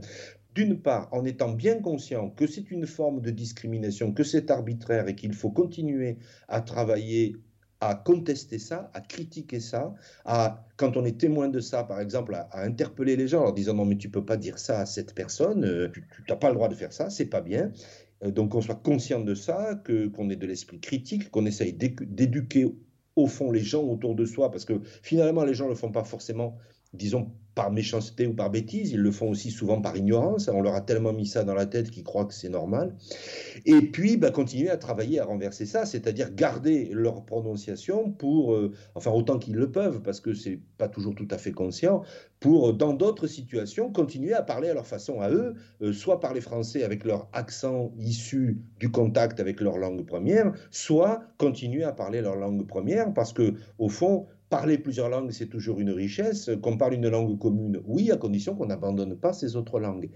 D'une 0.53 0.79
part, 0.79 1.10
en 1.12 1.25
étant 1.25 1.51
bien 1.51 1.82
conscient 1.82 2.29
que 2.29 2.46
c'est 2.46 2.70
une 2.70 2.86
forme 2.86 3.22
de 3.22 3.32
discrimination, 3.32 4.13
que 4.13 4.24
c'est 4.24 4.51
arbitraire 4.51 5.08
et 5.08 5.15
qu'il 5.15 5.34
faut 5.34 5.50
continuer 5.50 6.17
à 6.48 6.62
travailler 6.62 7.36
à 7.82 7.96
contester 7.96 8.60
ça, 8.60 8.91
à 8.94 9.01
critiquer 9.01 9.60
ça, 9.60 9.96
à, 10.24 10.63
quand 10.77 10.96
on 10.96 11.03
est 11.03 11.20
témoin 11.20 11.50
de 11.50 11.60
ça, 11.60 11.84
par 11.84 12.00
exemple, 12.00 12.36
à, 12.36 12.62
interpeller 12.62 13.15
les 13.15 13.27
gens 13.27 13.41
en 13.41 13.44
leur 13.46 13.53
disant 13.53 13.74
non 13.74 13.86
mais 13.86 13.98
tu 13.98 14.10
peux 14.10 14.24
pas 14.24 14.38
dire 14.38 14.60
ça 14.60 14.79
à 14.82 14.86
cette 14.86 15.15
personne, 15.15 15.65
euh, 15.65 15.89
tu 15.91 16.03
n'as 16.29 16.36
pas 16.36 16.50
le 16.50 16.55
droit 16.55 16.70
de 16.70 16.75
faire 16.75 16.94
ça, 16.94 17.10
c'est 17.10 17.25
pas 17.25 17.41
bien. 17.41 17.72
donc 18.24 18.51
qu'on 18.51 18.62
soit 18.62 18.75
conscient 18.75 19.20
de 19.20 19.34
ça, 19.34 19.82
que 19.84 20.08
qu'on 20.08 20.29
ait 20.29 20.36
de 20.36 20.48
l'esprit 20.48 20.79
critique, 20.79 21.32
qu'on 21.32 21.46
essaye 21.46 21.74
d'éduquer 21.74 22.72
au 23.15 23.27
fond 23.27 23.51
les 23.51 23.62
gens 23.62 23.84
autour 23.84 24.15
de 24.15 24.25
soi, 24.25 24.51
parce 24.51 24.65
que 24.65 24.81
finalement 25.01 25.43
les 25.43 25.53
gens 25.53 25.65
ne 25.65 25.69
le 25.69 25.75
font 25.75 25.91
pas 25.91 26.03
forcément, 26.03 26.57
disons, 26.93 27.31
par 27.56 27.72
méchanceté 27.72 28.28
ou 28.28 28.34
par 28.34 28.52
bêtise, 28.52 28.92
ils 28.92 29.00
le 29.00 29.12
font 29.12 29.30
aussi 29.30 29.50
souvent 29.50 29.82
par 29.82 29.96
ignorance. 29.96 30.50
On 30.50 30.62
leur 30.62 30.76
a 30.76 30.82
tellement 30.82 31.14
mis 31.14 31.26
ça 31.26 31.46
dans 31.46 31.54
la 31.54 31.66
tête 31.66 31.90
qu'ils 31.90 32.04
croient 32.04 32.26
que 32.26 32.34
c'est 32.34 32.50
normal. 32.50 32.96
Et 33.66 33.82
puis, 33.82 34.18
bah, 34.18 34.30
continuer 34.30 34.70
à 34.70 34.78
travailler 34.78 35.20
à 35.20 35.26
renverser 35.26 35.66
ça, 35.66 35.86
c'est-à-dire 35.86 36.34
garder 36.36 36.90
leur 36.92 37.26
prononciation 37.26 38.12
pour, 38.12 38.54
euh, 38.54 38.74
enfin 38.94 39.12
autant 39.12 39.40
qu'ils 39.40 39.56
le 39.56 39.72
peuvent, 39.72 40.02
parce 40.02 40.20
que 40.20 40.34
c'est 40.34 40.60
pas 40.78 40.90
toujours 40.90 41.16
tout 41.16 41.28
à 41.32 41.38
fait 41.38 41.54
conscient, 41.54 42.04
pour 42.42 42.74
dans 42.74 42.94
d'autres 42.94 43.28
situations 43.28 43.92
continuer 43.92 44.34
à 44.34 44.42
parler 44.42 44.70
à 44.70 44.74
leur 44.74 44.86
façon 44.86 45.22
à 45.22 45.32
eux, 45.32 45.56
euh, 45.82 45.94
soit 45.94 46.20
parler 46.20 46.42
français 46.42 46.84
avec 46.84 47.06
leur 47.06 47.30
accent 47.32 47.94
issu 47.98 48.60
du 48.80 48.92
contact 48.92 49.40
avec 49.40 49.62
leur 49.62 49.78
langue 49.78 50.06
première, 50.06 50.52
soit 50.72 51.24
continuer 51.38 51.84
à 51.84 51.94
parler 51.94 52.22
leur 52.22 52.36
langue 52.36 52.68
première, 52.68 53.14
parce 53.14 53.32
que 53.32 53.54
au 53.80 53.88
fond, 53.88 54.28
Parler 54.50 54.78
plusieurs 54.78 55.10
langues, 55.10 55.32
c'est 55.32 55.48
toujours 55.48 55.80
une 55.80 55.92
richesse. 55.92 56.50
Qu'on 56.62 56.78
parle 56.78 56.94
une 56.94 57.10
langue 57.10 57.38
commune, 57.40 57.82
oui, 57.86 58.12
à 58.12 58.18
condition 58.18 58.56
qu'on 58.56 58.68
n'abandonne 58.68 59.18
pas 59.18 59.34
ces 59.34 59.56
autres 59.56 59.80
langues. 59.80 60.12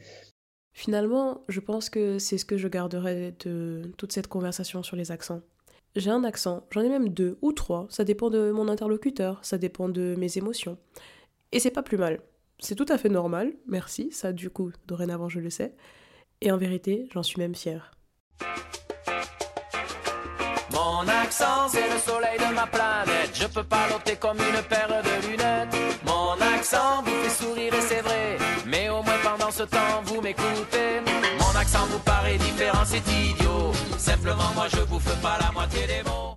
Finalement, 0.73 1.43
je 1.49 1.59
pense 1.59 1.89
que 1.89 2.19
c'est 2.19 2.37
ce 2.37 2.45
que 2.45 2.57
je 2.57 2.67
garderai 2.67 3.35
de 3.43 3.91
toute 3.97 4.13
cette 4.13 4.27
conversation 4.27 4.83
sur 4.83 4.95
les 4.95 5.11
accents. 5.11 5.41
J'ai 5.95 6.11
un 6.11 6.23
accent, 6.23 6.67
j'en 6.71 6.81
ai 6.81 6.89
même 6.89 7.09
deux 7.09 7.37
ou 7.41 7.51
trois, 7.51 7.87
ça 7.89 8.03
dépend 8.03 8.29
de 8.29 8.51
mon 8.51 8.67
interlocuteur, 8.67 9.43
ça 9.43 9.57
dépend 9.57 9.89
de 9.89 10.15
mes 10.17 10.37
émotions. 10.37 10.77
Et 11.51 11.59
c'est 11.59 11.71
pas 11.71 11.81
plus 11.81 11.97
mal. 11.97 12.21
C'est 12.59 12.75
tout 12.75 12.85
à 12.89 12.97
fait 12.97 13.09
normal, 13.09 13.53
merci, 13.67 14.11
ça 14.11 14.31
du 14.31 14.51
coup, 14.51 14.71
dorénavant 14.87 15.29
je 15.29 15.39
le 15.39 15.49
sais. 15.49 15.75
Et 16.41 16.51
en 16.51 16.57
vérité, 16.57 17.09
j'en 17.11 17.23
suis 17.23 17.39
même 17.39 17.55
fière. 17.55 17.91
Mon 20.79 21.05
accent, 21.07 21.67
c'est 21.69 21.89
le 21.93 21.99
soleil 21.99 22.37
de 22.39 22.53
ma 22.55 22.65
planète. 22.65 23.31
Je 23.33 23.47
peux 23.47 23.63
pas 23.63 23.87
comme 24.19 24.37
une 24.37 24.61
paire 24.63 24.87
de 24.87 25.27
lunettes. 25.27 25.75
Mon 26.05 26.33
accent 26.55 27.03
vous 27.03 27.23
fait 27.23 27.43
sourire 27.43 27.73
et 27.73 27.81
c'est 27.81 28.01
vrai. 28.01 28.37
Mais 28.65 28.89
au 28.89 29.03
moins 29.03 29.19
pendant 29.23 29.51
ce 29.51 29.63
temps, 29.63 30.01
vous 30.05 30.21
m'écoutez. 30.21 31.01
Mon 31.39 31.59
accent 31.59 31.85
vous 31.89 31.99
paraît 31.99 32.37
différent, 32.37 32.83
c'est 32.85 33.05
idiot. 33.07 33.71
Simplement, 33.97 34.51
moi, 34.55 34.67
je 34.73 34.81
bouffe 34.83 35.15
pas 35.21 35.37
la 35.41 35.51
moitié 35.51 35.85
des 35.85 36.03
mots. 36.03 36.29